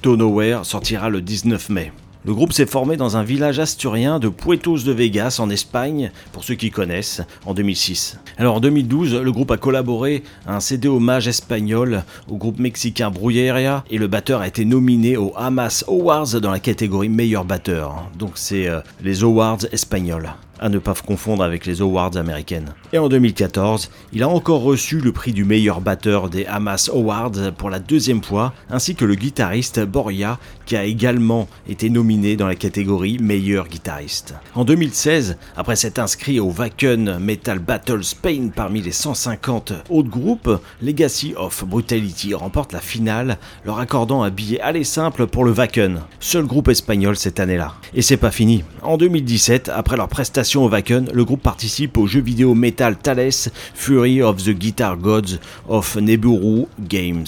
to 0.01 0.15
Nowhere 0.15 0.61
sortira 0.63 1.09
le 1.09 1.19
19 1.19 1.69
mai. 1.69 1.91
Le 2.23 2.33
groupe 2.33 2.53
s'est 2.53 2.65
formé 2.65 2.95
dans 2.95 3.17
un 3.17 3.23
village 3.23 3.59
asturien 3.59 4.19
de 4.19 4.29
Puertos 4.29 4.79
de 4.79 4.93
Vegas 4.93 5.39
en 5.39 5.49
Espagne, 5.49 6.11
pour 6.31 6.45
ceux 6.45 6.55
qui 6.55 6.71
connaissent, 6.71 7.21
en 7.45 7.53
2006. 7.53 8.17
Alors 8.37 8.55
en 8.55 8.59
2012, 8.61 9.15
le 9.15 9.31
groupe 9.33 9.51
a 9.51 9.57
collaboré 9.57 10.23
à 10.47 10.55
un 10.55 10.59
CD 10.61 10.87
hommage 10.87 11.27
espagnol 11.27 12.03
au 12.29 12.37
groupe 12.37 12.57
mexicain 12.57 13.11
Brujeria 13.11 13.83
et 13.89 13.97
le 13.97 14.07
batteur 14.07 14.39
a 14.39 14.47
été 14.47 14.63
nominé 14.63 15.17
aux 15.17 15.33
Hamas 15.35 15.83
Awards 15.89 16.39
dans 16.39 16.51
la 16.51 16.59
catégorie 16.59 17.09
meilleur 17.09 17.43
batteur. 17.43 18.09
Donc 18.17 18.31
c'est 18.35 18.67
euh, 18.67 18.79
les 19.03 19.23
awards 19.23 19.65
espagnols 19.73 20.31
à 20.59 20.69
ne 20.69 20.79
pas 20.79 20.93
confondre 20.93 21.43
avec 21.43 21.65
les 21.65 21.81
awards 21.81 22.17
américaines. 22.17 22.73
Et 22.93 22.97
en 22.97 23.09
2014, 23.09 23.89
il 24.13 24.23
a 24.23 24.29
encore 24.29 24.61
reçu 24.61 24.99
le 24.99 25.11
prix 25.11 25.31
du 25.31 25.45
meilleur 25.45 25.81
batteur 25.81 26.29
des 26.29 26.45
Hamas 26.45 26.89
Awards 26.89 27.53
pour 27.57 27.69
la 27.69 27.79
deuxième 27.79 28.23
fois, 28.23 28.53
ainsi 28.69 28.95
que 28.95 29.05
le 29.05 29.15
guitariste 29.15 29.79
Boria, 29.85 30.39
qui 30.69 30.77
a 30.77 30.83
également 30.83 31.47
été 31.67 31.89
nominé 31.89 32.35
dans 32.35 32.45
la 32.45 32.53
catégorie 32.53 33.17
meilleur 33.17 33.67
guitariste. 33.67 34.35
En 34.53 34.65
2016, 34.65 35.35
après 35.57 35.75
s'être 35.75 35.97
inscrit 35.97 36.39
au 36.39 36.51
Wacken 36.51 37.17
Metal 37.17 37.57
Battle 37.57 38.03
Spain 38.03 38.49
parmi 38.55 38.79
les 38.79 38.91
150 38.91 39.73
autres 39.89 40.09
groupes, 40.09 40.61
Legacy 40.83 41.33
of 41.35 41.65
Brutality 41.65 42.35
remporte 42.35 42.71
la 42.71 42.81
finale, 42.81 43.39
leur 43.65 43.79
accordant 43.79 44.21
un 44.21 44.29
billet 44.29 44.61
aller 44.61 44.83
simple 44.83 45.25
pour 45.25 45.43
le 45.43 45.53
Wacken, 45.53 46.01
seul 46.19 46.45
groupe 46.45 46.67
espagnol 46.67 47.15
cette 47.15 47.39
année-là. 47.39 47.73
Et 47.95 48.03
c'est 48.03 48.17
pas 48.17 48.29
fini. 48.29 48.63
En 48.83 48.97
2017, 48.97 49.71
après 49.73 49.97
leur 49.97 50.07
prestation 50.07 50.65
au 50.65 50.69
Wacken, 50.69 51.09
le 51.11 51.25
groupe 51.25 51.41
participe 51.41 51.97
au 51.97 52.05
jeu 52.05 52.21
vidéo 52.21 52.53
Metal 52.53 52.95
Thales 52.95 53.49
Fury 53.73 54.21
of 54.21 54.43
the 54.43 54.51
Guitar 54.51 54.97
Gods 54.97 55.39
of 55.67 55.95
Neburu 55.95 56.67
Games. 56.79 57.25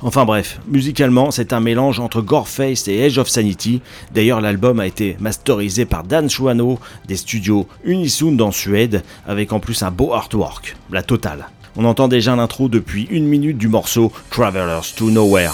Enfin 0.00 0.24
bref, 0.24 0.60
musicalement, 0.68 1.30
c'est 1.30 1.52
un 1.52 1.60
mélange 1.60 2.00
entre 2.00 2.22
Goreface 2.22 2.77
et 2.86 2.98
Edge 2.98 3.18
of 3.18 3.28
Sanity. 3.28 3.80
D'ailleurs, 4.14 4.40
l'album 4.40 4.78
a 4.78 4.86
été 4.86 5.16
masterisé 5.18 5.86
par 5.86 6.04
Dan 6.04 6.30
Schwano 6.30 6.78
des 7.08 7.16
studios 7.16 7.66
Unisound 7.84 8.40
en 8.40 8.52
Suède, 8.52 9.02
avec 9.26 9.52
en 9.52 9.58
plus 9.58 9.82
un 9.82 9.90
beau 9.90 10.12
artwork, 10.12 10.76
la 10.92 11.02
totale. 11.02 11.48
On 11.76 11.84
entend 11.84 12.08
déjà 12.08 12.36
l'intro 12.36 12.68
depuis 12.68 13.06
une 13.10 13.26
minute 13.26 13.58
du 13.58 13.68
morceau 13.68 14.12
Travelers 14.30 14.94
to 14.96 15.10
Nowhere. 15.10 15.52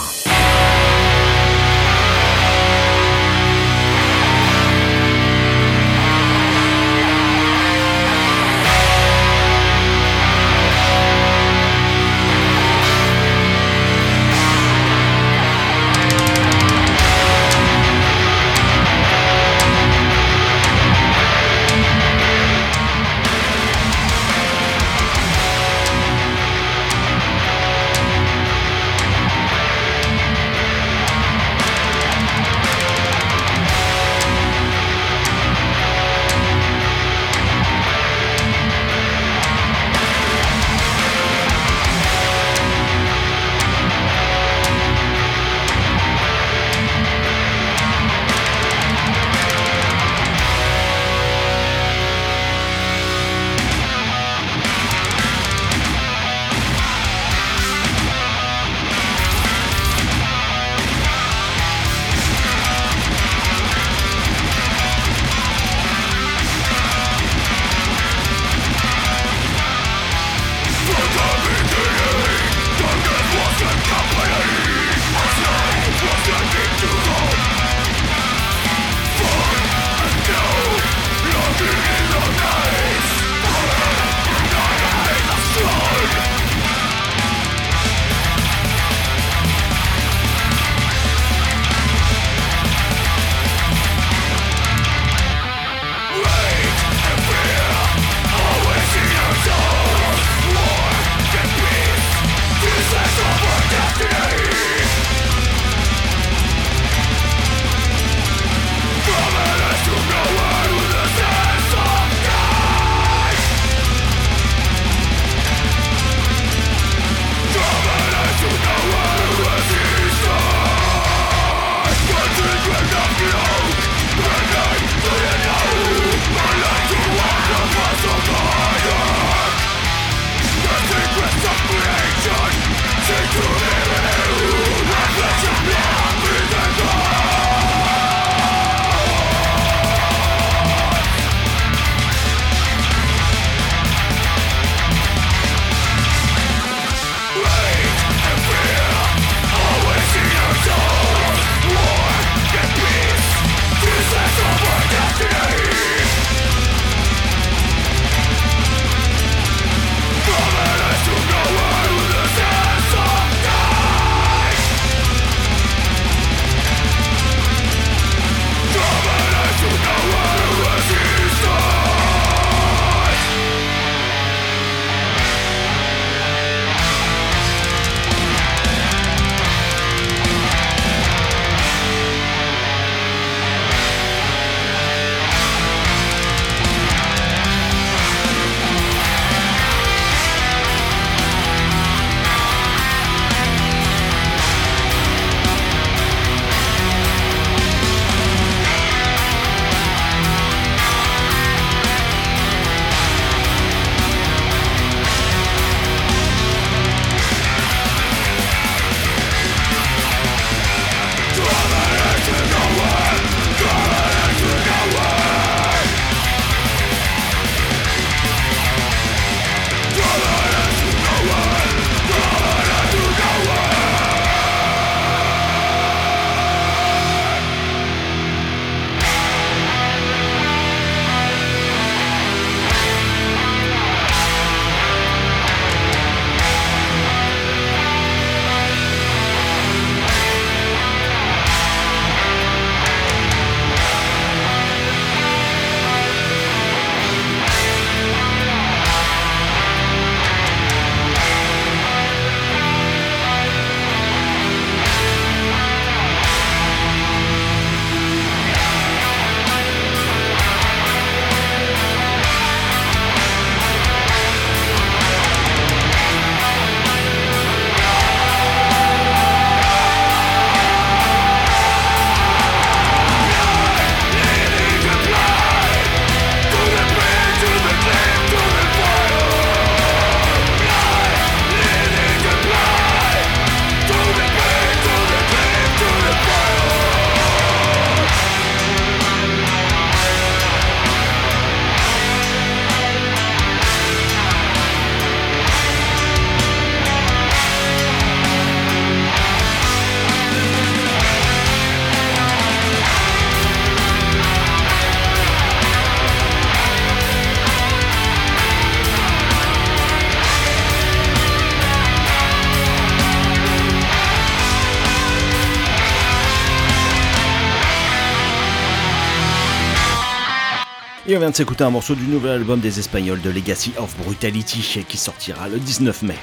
On 321.17 321.21
vient 321.21 321.31
de 321.31 321.37
s'écouter 321.37 321.63
un 321.63 321.71
morceau 321.71 321.95
du 321.95 322.07
nouvel 322.07 322.33
album 322.33 322.59
des 322.59 322.81
Espagnols 322.81 323.21
de 323.21 323.31
Legacy 323.31 323.73
of 323.79 323.97
Brutality 323.99 324.85
qui 324.89 324.97
sortira 324.97 325.49
le 325.49 325.61
19 325.61 326.03
mai. 326.03 326.17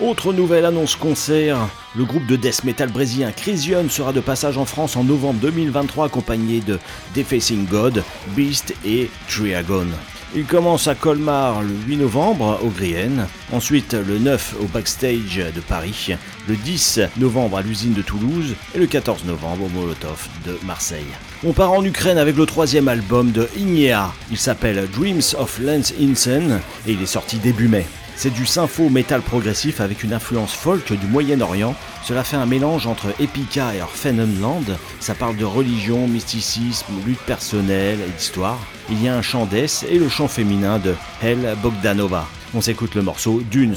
Autre 0.00 0.32
nouvelle 0.32 0.64
annonce 0.64 0.96
concert, 0.96 1.58
le 1.94 2.04
groupe 2.04 2.24
de 2.26 2.36
death 2.36 2.64
metal 2.64 2.88
brésilien 2.88 3.32
Crisium 3.32 3.90
sera 3.90 4.14
de 4.14 4.20
passage 4.20 4.56
en 4.56 4.64
France 4.64 4.96
en 4.96 5.04
novembre 5.04 5.40
2023 5.40 6.06
accompagné 6.06 6.60
de 6.60 6.78
Defacing 7.14 7.66
God, 7.66 8.02
Beast 8.28 8.74
et 8.82 9.10
Triagon. 9.28 9.88
Il 10.34 10.46
commence 10.46 10.88
à 10.88 10.94
Colmar 10.94 11.60
le 11.60 11.74
8 11.86 11.96
novembre 11.98 12.60
au 12.62 12.68
Grienne, 12.68 13.26
ensuite 13.52 13.92
le 13.92 14.18
9 14.18 14.56
au 14.62 14.64
Backstage 14.66 15.52
de 15.54 15.60
Paris, 15.60 16.14
le 16.48 16.56
10 16.56 17.00
novembre 17.18 17.58
à 17.58 17.62
l'usine 17.62 17.92
de 17.92 18.02
Toulouse 18.02 18.54
et 18.74 18.78
le 18.78 18.86
14 18.86 19.24
novembre 19.24 19.66
au 19.66 19.68
Molotov 19.68 20.28
de 20.46 20.58
Marseille. 20.64 21.12
On 21.42 21.54
part 21.54 21.72
en 21.72 21.82
Ukraine 21.82 22.18
avec 22.18 22.36
le 22.36 22.44
troisième 22.44 22.86
album 22.86 23.32
de 23.32 23.48
Ignea. 23.56 24.12
Il 24.30 24.36
s'appelle 24.36 24.86
Dreams 24.92 25.22
of 25.38 25.58
Lance 25.58 25.94
Insen 25.98 26.60
et 26.86 26.92
il 26.92 27.02
est 27.02 27.06
sorti 27.06 27.38
début 27.38 27.66
mai. 27.66 27.86
C'est 28.14 28.28
du 28.28 28.44
sympho 28.44 28.90
métal 28.90 29.22
progressif 29.22 29.80
avec 29.80 30.02
une 30.02 30.12
influence 30.12 30.52
folk 30.52 30.92
du 30.92 31.06
Moyen-Orient. 31.06 31.74
Cela 32.04 32.24
fait 32.24 32.36
un 32.36 32.44
mélange 32.44 32.86
entre 32.86 33.06
Epica 33.18 33.74
et 33.74 33.80
Orphanenland. 33.80 34.76
Ça 35.00 35.14
parle 35.14 35.38
de 35.38 35.46
religion, 35.46 36.06
mysticisme, 36.06 36.92
lutte 37.06 37.20
personnelle 37.20 38.00
et 38.06 38.10
d'histoire. 38.10 38.58
Il 38.90 39.02
y 39.02 39.08
a 39.08 39.16
un 39.16 39.22
chant 39.22 39.46
d'Es 39.46 39.86
et 39.88 39.98
le 39.98 40.10
chant 40.10 40.28
féminin 40.28 40.78
de 40.78 40.94
Hel 41.22 41.56
Bogdanova. 41.62 42.26
On 42.52 42.60
s'écoute 42.60 42.94
le 42.94 43.02
morceau 43.02 43.40
Dunes. 43.50 43.76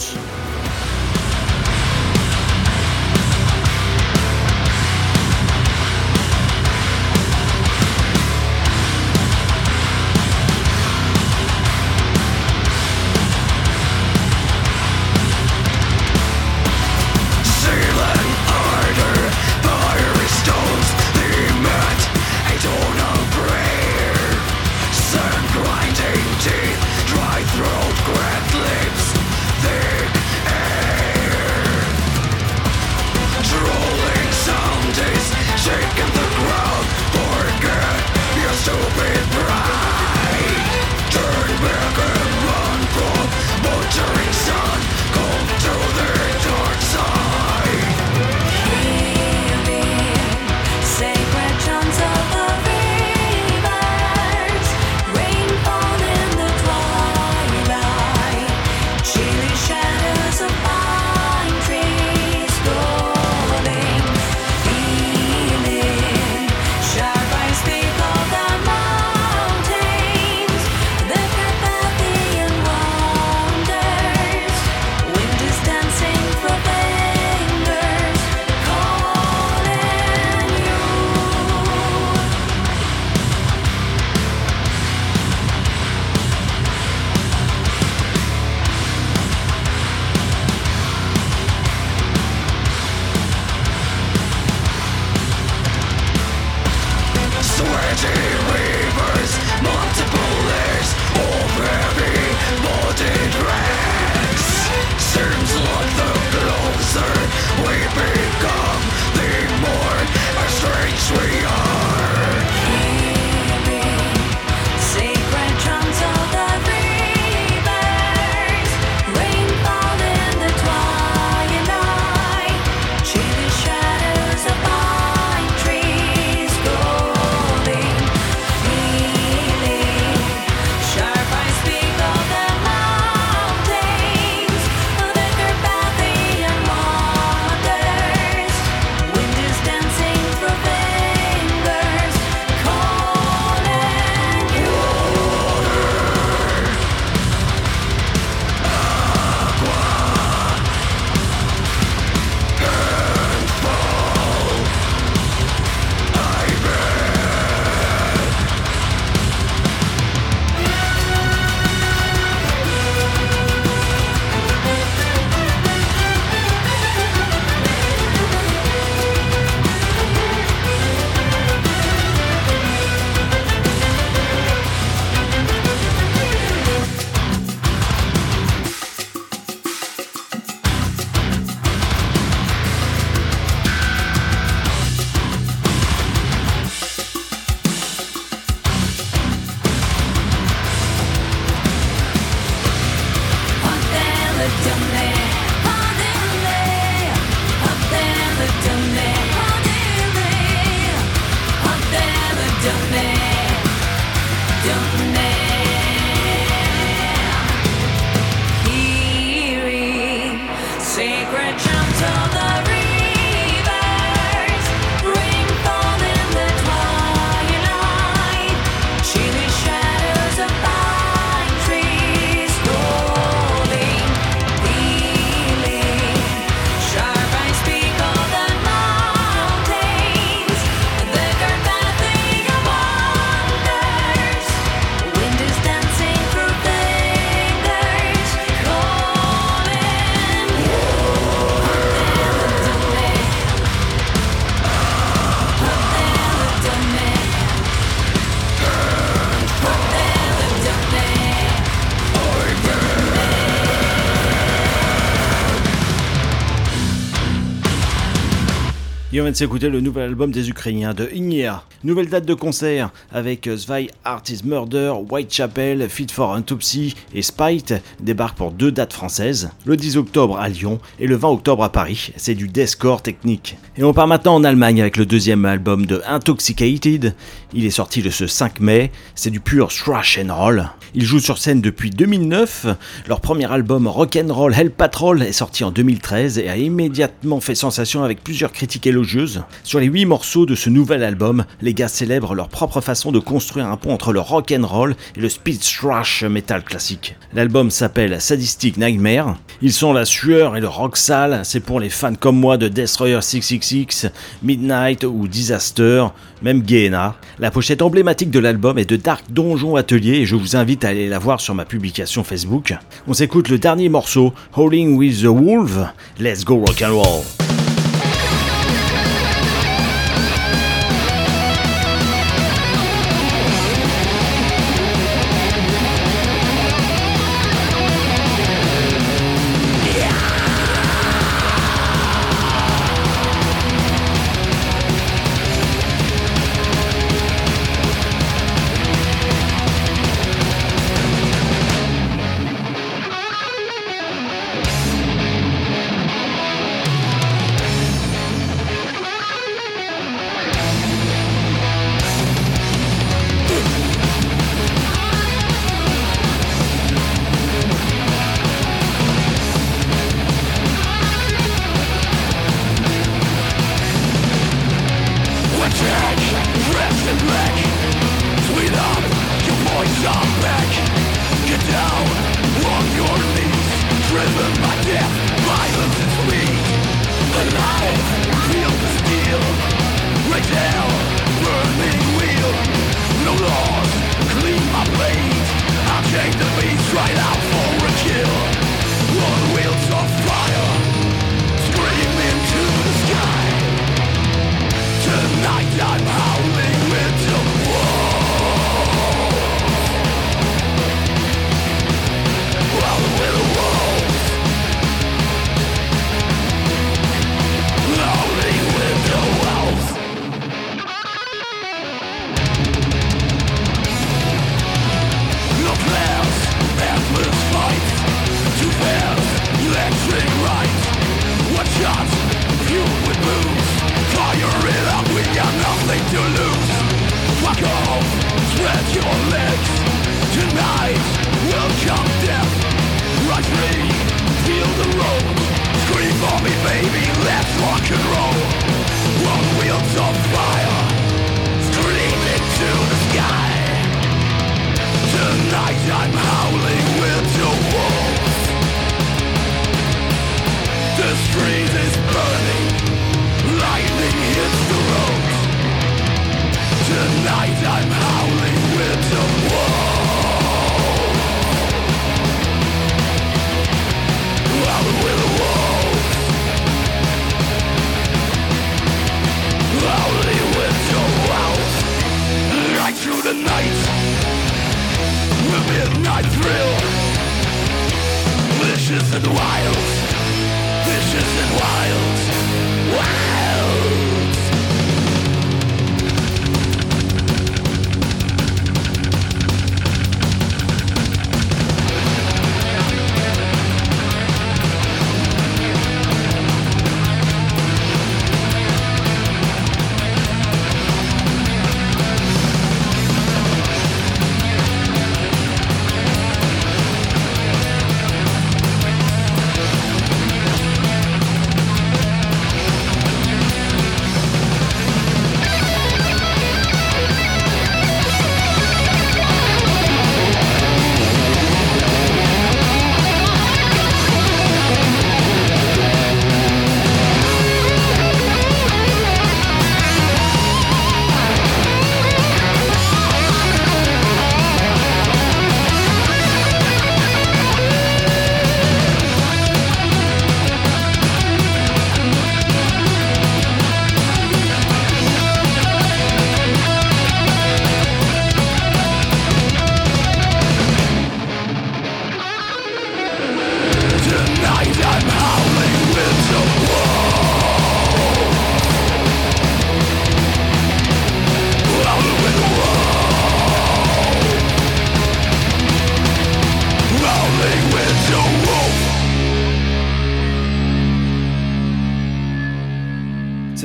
Vient 259.24 259.32
de 259.32 259.38
s'écouter 259.38 259.70
le 259.70 259.80
nouvel 259.80 260.10
album 260.10 260.32
des 260.32 260.50
Ukrainiens 260.50 260.94
de 260.94 261.08
Ignia. 261.14 261.64
Nouvelle 261.86 262.10
date 262.10 262.26
de 262.26 262.34
concert 262.34 262.92
avec 263.12 263.50
Zwei 263.56 263.88
Artist 264.04 264.44
Murder, 264.44 264.94
Whitechapel, 265.10 265.88
Fit 265.88 266.08
for 266.12 266.32
Autopsy 266.32 266.94
et 267.14 267.22
Spite 267.22 267.76
débarquent 268.02 268.36
pour 268.36 268.52
deux 268.52 268.72
dates 268.72 268.92
françaises, 268.92 269.52
le 269.66 269.78
10 269.78 269.96
octobre 269.96 270.38
à 270.38 270.50
Lyon 270.50 270.80
et 271.00 271.08
le 271.08 271.16
20 271.16 271.30
octobre 271.30 271.64
à 271.64 271.72
Paris. 271.72 272.12
C'est 272.18 272.36
du 272.36 272.50
deathcore 272.50 273.02
technique. 273.02 273.58
Et 273.78 273.84
on 273.86 273.94
part 273.94 274.08
maintenant 274.08 274.36
en 274.36 274.44
Allemagne 274.44 274.82
avec 274.82 274.98
le 274.98 275.06
deuxième 275.06 275.46
album 275.46 275.86
de 275.86 276.02
Intoxicated. 276.06 277.16
Il 277.56 277.66
est 277.66 277.72
sorti 277.72 278.02
le 278.02 278.10
ce 278.10 278.26
5 278.26 278.60
mai. 278.62 278.92
C'est 279.14 279.30
du 279.30 279.40
pur 279.40 279.68
thrash 279.68 280.20
and 280.20 280.34
roll. 280.34 280.70
Ils 280.96 281.06
jouent 281.06 281.20
sur 281.20 281.38
scène 281.38 281.62
depuis 281.62 281.90
2009. 281.90 282.68
Leur 283.08 283.20
premier 283.20 283.52
album 283.52 283.88
Rock'n'Roll 283.88 284.54
Hell 284.54 284.72
Patrol 284.72 285.22
est 285.22 285.32
sorti 285.32 285.64
en 285.64 285.72
2013 285.72 286.38
et 286.38 286.50
a 286.50 286.58
immédiatement 286.58 287.40
fait 287.40 287.56
sensation 287.56 288.04
avec 288.04 288.24
plusieurs 288.24 288.52
critiques 288.52 288.88
élogieuses. 288.88 289.44
Sur 289.64 289.80
les 289.80 289.88
8 289.88 290.06
morceaux 290.06 290.46
de 290.46 290.56
ce 290.56 290.70
nouvel 290.70 291.04
album, 291.04 291.46
les 291.62 291.74
gars 291.74 291.88
célèbrent 291.88 292.36
leur 292.36 292.50
propre 292.50 292.82
façon 292.82 293.12
de 293.12 293.20
construire 293.20 293.68
un 293.68 293.78
pont 293.78 293.94
entre 293.94 294.14
le 294.14 294.20
rock'n'roll 294.20 294.96
et 295.16 295.20
le 295.20 295.30
speed 295.30 295.62
thrash 295.62 296.24
metal 296.24 296.64
classique. 296.64 297.16
L'album 297.34 297.72
s'appelle 297.72 298.22
Sadistic 298.22 298.78
Nightmare. 298.78 299.38
Ils 299.62 299.74
sont 299.74 299.94
la 299.94 300.06
sueur 300.06 300.56
et 300.56 300.62
le 300.62 300.68
rock 300.68 300.98
sale, 300.98 301.42
c'est 301.44 301.60
pour 301.60 301.80
les 301.80 301.90
fans 301.90 302.16
comme 302.16 302.40
moi 302.40 302.58
de 302.58 302.68
Destroyer 302.68 303.22
666, 303.22 304.12
Midnight 304.44 305.04
ou 305.04 305.28
Disaster, 305.28 306.06
même 306.44 306.64
Gehenna. 306.68 307.16
La 307.40 307.50
pochette 307.50 307.82
emblématique 307.82 308.30
de 308.30 308.40
l'album 308.40 308.78
est 308.78 308.90
de 308.90 308.98
Dark 308.98 309.26
Donjon 309.30 309.76
Atelier 309.76 310.18
et 310.18 310.26
je 310.26 310.36
vous 310.36 310.56
invite 310.56 310.86
à 310.86 310.90
aller 310.90 311.10
la 311.10 311.20
voir 311.20 311.42
sur 311.42 311.56
ma 311.56 311.66
publication 311.66 312.24
Facebook. 312.24 312.76
On 313.08 313.14
s'écoute 313.14 313.50
le 313.50 313.58
dernier 313.58 313.90
morceau, 313.90 314.34
Howling 314.56 314.96
with 314.96 315.22
the 315.22 315.26
Wolf. 315.26 315.78
Let's 316.20 316.44
go 316.44 316.58
rock 316.58 316.84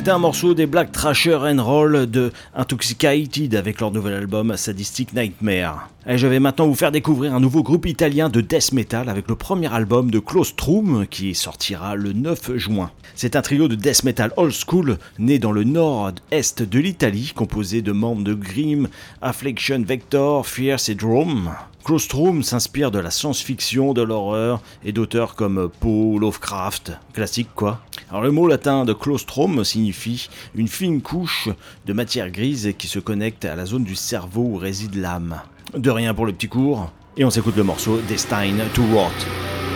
C'était 0.09 0.17
un 0.17 0.21
morceau 0.21 0.55
des 0.55 0.65
Black 0.65 0.91
Trasher 0.91 1.35
and 1.35 1.63
Roll 1.63 2.11
de 2.11 2.33
Intoxicated 2.57 3.55
avec 3.55 3.79
leur 3.79 3.91
nouvel 3.91 4.15
album 4.15 4.57
Sadistic 4.57 5.13
Nightmare. 5.13 5.91
Et 6.07 6.17
je 6.17 6.27
vais 6.27 6.41
maintenant 6.41 6.67
vous 6.67 6.75
faire 6.75 6.91
découvrir 6.91 7.35
un 7.35 7.41
nouveau 7.41 7.63
groupe 7.63 7.85
italien 7.85 8.31
de 8.31 8.41
death 8.41 8.73
metal 8.73 9.11
avec 9.11 9.29
le 9.29 9.35
premier 9.35 9.71
album 9.71 10.11
de 10.11 10.19
Claustrum 10.19 11.07
qui 11.11 11.35
sortira 11.35 11.95
le 11.95 12.15
9 12.15 12.57
juin. 12.57 12.91
C'est 13.17 13.37
un 13.37 13.43
trio 13.43 13.69
de 13.69 13.75
death 13.75 14.03
metal 14.03 14.33
old 14.39 14.55
school 14.55 14.97
né 15.19 15.39
dans 15.39 15.53
le 15.53 15.65
nord-est 15.65 16.63
de 16.63 16.79
l'Italie 16.79 17.35
composé 17.37 17.83
de 17.83 17.93
membres 17.93 18.25
de 18.25 18.33
Grim, 18.33 18.89
Affliction 19.21 19.83
Vector, 19.87 20.47
Fierce 20.47 20.89
et 20.89 20.95
Drome. 20.95 21.51
Claustrum 21.89 22.43
s'inspire 22.43 22.91
de 22.91 22.99
la 22.99 23.11
science-fiction, 23.11 23.95
de 23.95 24.03
l'horreur 24.03 24.61
et 24.85 24.93
d'auteurs 24.93 25.35
comme 25.35 25.71
Poe, 25.81 26.19
Lovecraft, 26.21 26.93
classique 27.15 27.49
quoi. 27.55 27.81
Alors 28.11 28.21
le 28.21 28.31
mot 28.31 28.47
latin 28.47 28.85
de 28.85 28.93
claustrum 28.93 29.65
signifie 29.65 30.29
une 30.55 30.69
fine 30.69 31.01
couche 31.01 31.49
de 31.87 31.93
matière 31.95 32.31
grise 32.31 32.75
qui 32.77 32.89
se 32.89 32.99
connecte 32.99 33.47
à 33.47 33.57
la 33.57 33.65
zone 33.65 33.85
du 33.85 33.95
cerveau 33.95 34.43
où 34.43 34.57
réside 34.59 34.97
l'âme. 34.97 35.41
De 35.73 35.89
rien 35.89 36.13
pour 36.13 36.27
le 36.27 36.35
petit 36.35 36.49
cours, 36.49 36.93
et 37.17 37.25
on 37.25 37.31
s'écoute 37.31 37.57
le 37.57 37.65
morceau 37.65 37.99
Destined 38.07 38.71
to 38.75 38.83
Rot. 38.93 39.68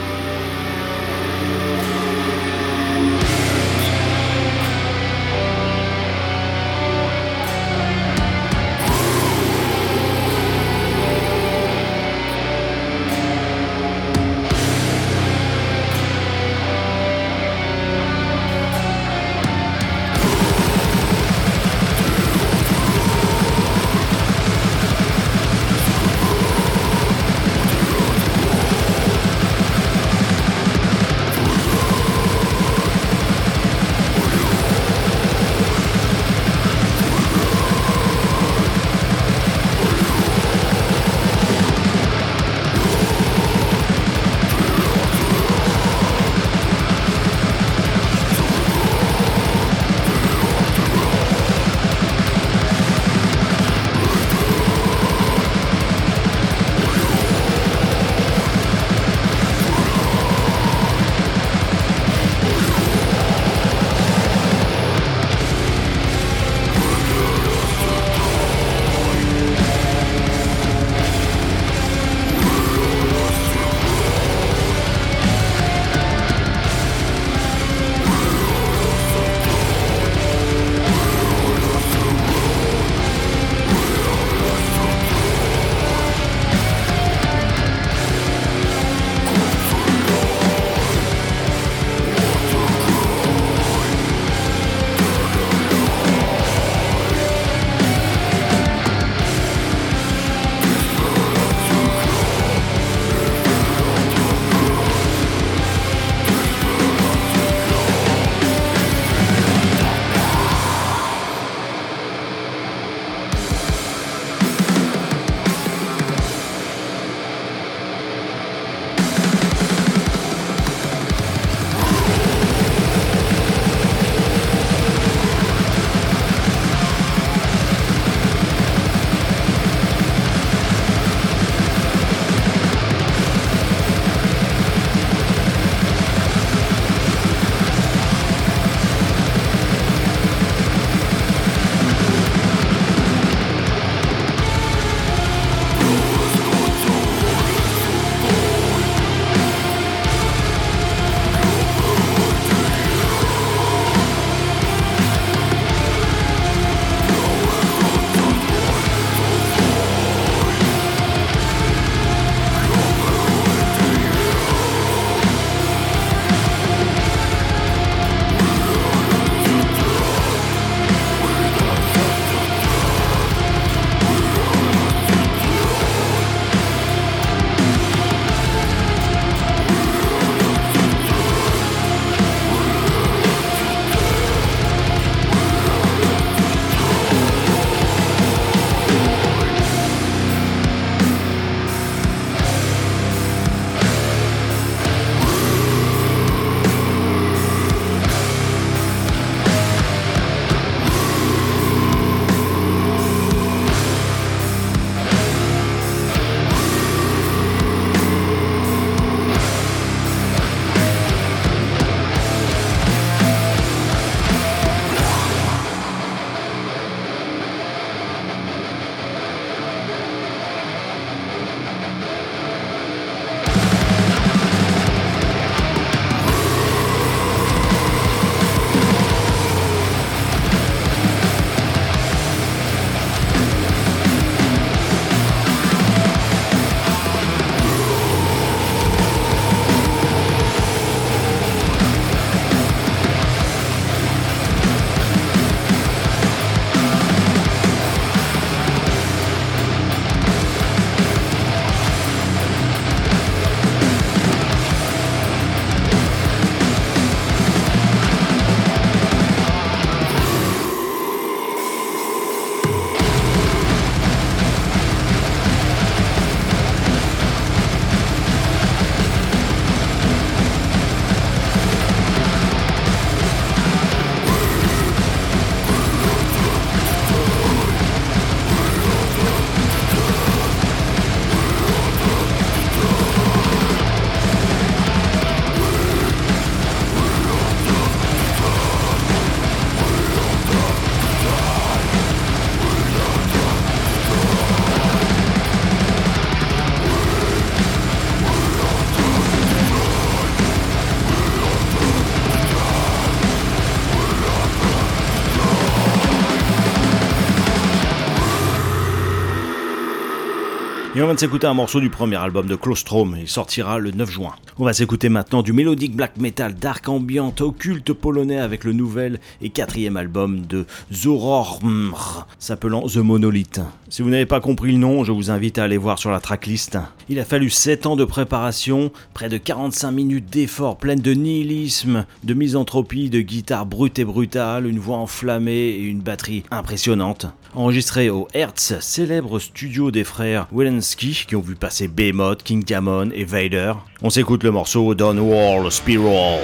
On 311.05 311.15
de 311.15 311.19
s'écouter 311.19 311.49
un 311.49 311.55
morceau 311.55 311.81
du 311.81 311.91
premier 311.91 312.17
album 312.17 312.47
de 312.47 312.55
Claustrom, 312.55 313.17
il 313.21 313.27
sortira 313.27 313.79
le 313.79 313.91
9 313.91 314.09
juin. 314.09 314.37
On 314.59 314.65
va 314.65 314.73
s'écouter 314.73 315.09
maintenant 315.09 315.43
du 315.43 315.53
mélodique 315.53 315.97
black 315.97 316.17
metal 316.17 316.55
dark 316.55 316.89
ambient 316.89 317.35
occulte 317.41 317.93
polonais 317.93 318.39
avec 318.39 318.63
le 318.63 318.73
nouvel 318.73 319.19
et 319.43 319.51
quatrième 319.51 319.97
album 319.97 320.47
de 320.47 320.65
Zorormr, 320.93 322.29
s'appelant 322.39 322.87
The 322.87 322.99
Monolith. 322.99 323.61
Si 323.89 324.03
vous 324.03 324.11
n'avez 324.11 324.27
pas 324.27 324.41
compris 324.41 324.71
le 324.71 324.79
nom, 324.79 325.03
je 325.03 325.11
vous 325.11 325.33
invite 325.33 325.59
à 325.59 325.65
aller 325.65 325.77
voir 325.77 325.99
sur 325.99 326.13
la 326.13 326.21
tracklist. 326.21 326.79
Il 327.09 327.19
a 327.19 327.25
fallu 327.25 327.51
7 327.51 327.87
ans 327.87 327.97
de 327.97 328.05
préparation, 328.05 328.93
près 329.13 329.29
de 329.29 329.39
45 329.39 329.91
minutes 329.91 330.31
d'efforts 330.31 330.79
pleines 330.79 331.01
de 331.01 331.15
nihilisme, 331.15 332.07
de 332.23 332.33
misanthropie, 332.33 333.11
de 333.11 333.23
guitare 333.23 333.67
brute 333.67 333.99
et 333.99 334.05
brutale, 334.05 334.67
une 334.67 334.79
voix 334.79 334.99
enflammée 334.99 335.53
et 335.53 335.83
une 335.83 336.01
batterie 336.01 336.45
impressionnante. 336.53 337.27
Enregistré 337.55 338.09
au 338.09 338.29
Hertz, 338.33 338.79
célèbre 338.81 339.39
studio 339.39 339.91
des 339.91 340.05
frères 340.05 340.47
Welensky 340.53 341.27
qui 341.29 341.37
ont 341.37 341.43
vu 341.43 341.55
passer 341.55 341.87
Behemoth, 341.87 342.43
King 342.43 342.65
Diamond 342.65 343.11
et 343.13 343.25
Vader. 343.25 343.75
On 344.01 344.09
s'écoute 344.09 344.43
le 344.43 344.51
morceau 344.51 344.95
Wall 345.19 345.71
Spiral. 345.71 346.41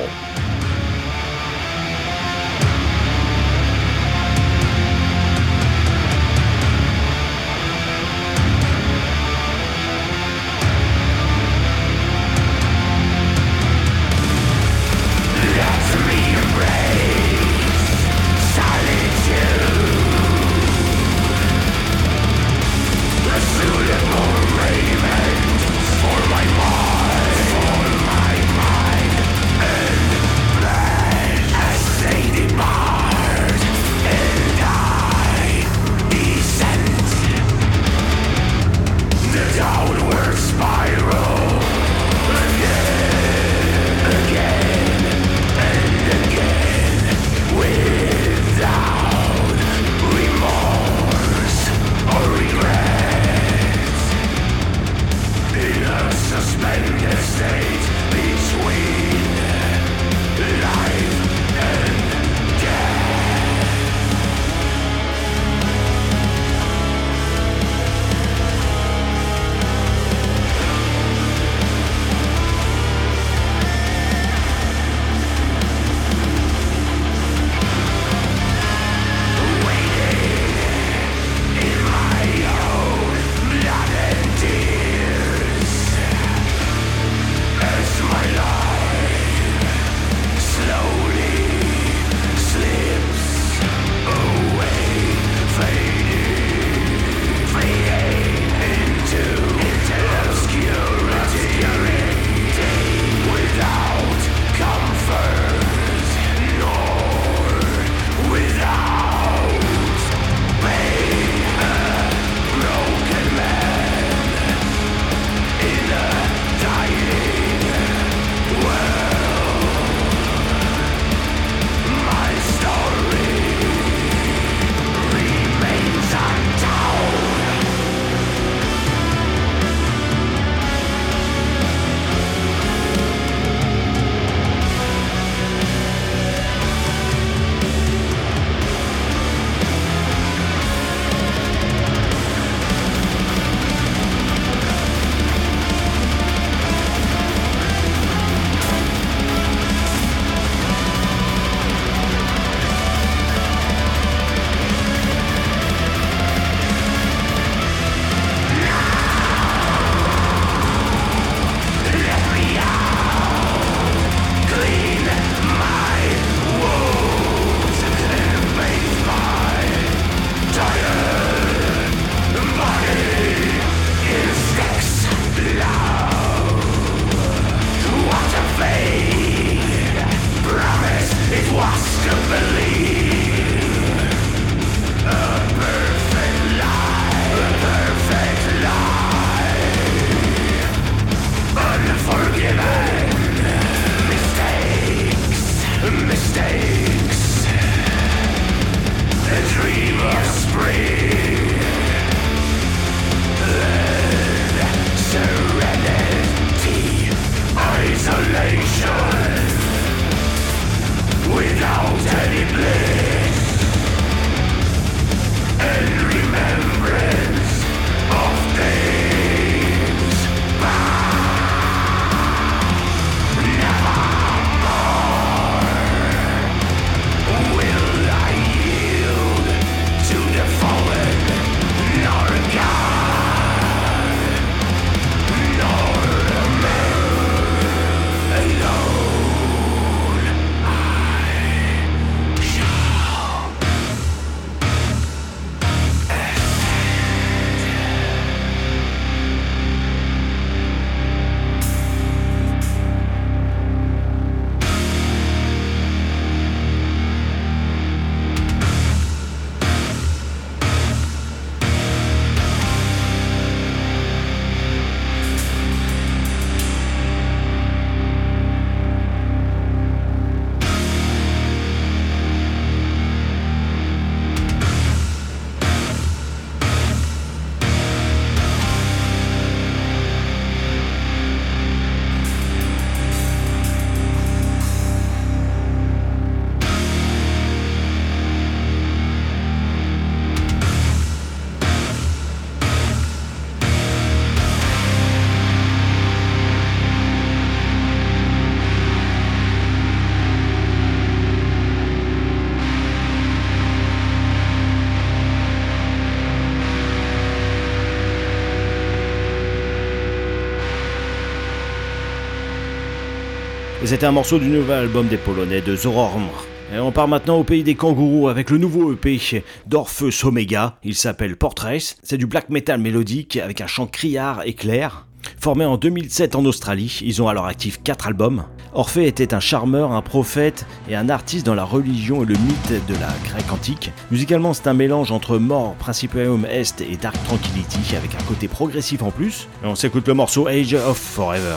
C'était 313.89 314.05
un 314.05 314.13
morceau 314.13 314.39
du 314.39 314.49
nouvel 314.49 314.81
album 314.81 315.09
des 315.09 315.17
Polonais 315.17 315.63
de 315.63 315.75
Zororm. 315.75 316.29
Et 316.75 316.79
on 316.79 316.93
part 316.93 317.09
maintenant 317.09 317.39
au 317.39 317.43
pays 317.43 317.63
des 317.63 317.75
kangourous 317.75 318.29
avec 318.29 318.51
le 318.51 318.59
nouveau 318.59 318.93
EP 318.93 319.19
d'Orpheus 319.67 320.27
Omega. 320.27 320.77
Il 320.85 320.95
s'appelle 320.95 321.39
Portraits. 321.39 321.97
C'est 322.03 322.19
du 322.19 322.27
black 322.27 322.51
metal 322.51 322.79
mélodique 322.83 323.39
avec 323.39 323.63
un 323.63 323.67
chant 323.67 323.87
criard 323.87 324.43
et 324.45 324.53
clair. 324.53 325.07
Formé 325.41 325.65
en 325.65 325.79
2007 325.79 326.37
en 326.37 326.45
Australie, 326.45 327.01
ils 327.03 327.23
ont 327.23 327.29
alors 327.29 327.47
actif 327.47 327.83
4 327.83 328.09
albums. 328.09 328.45
Orphée 328.75 329.07
était 329.07 329.33
un 329.33 329.41
charmeur, 329.41 329.93
un 329.93 330.03
prophète 330.03 330.67
et 330.91 330.95
un 330.95 331.09
artiste 331.09 331.47
dans 331.47 331.55
la 331.55 331.65
religion 331.65 332.23
et 332.23 332.27
le 332.27 332.35
mythe 332.35 332.87
de 332.87 332.95
la 332.95 333.09
Grèce 333.25 333.51
antique. 333.51 333.91
Musicalement, 334.11 334.53
c'est 334.53 334.67
un 334.67 334.75
mélange 334.75 335.13
entre 335.13 335.39
Mort, 335.39 335.77
Principalium 335.77 336.45
Est 336.45 336.83
et 336.83 336.99
Dark 336.99 337.17
Tranquility 337.25 337.97
avec 337.97 338.15
un 338.15 338.25
côté 338.25 338.49
progressif 338.49 339.03
en 339.03 339.11
plus. 339.11 339.49
Et 339.65 339.67
on 339.67 339.75
s'écoute 339.75 340.07
le 340.07 340.13
morceau 340.13 340.47
Age 340.47 340.75
of 340.75 340.99
Forever. 340.99 341.57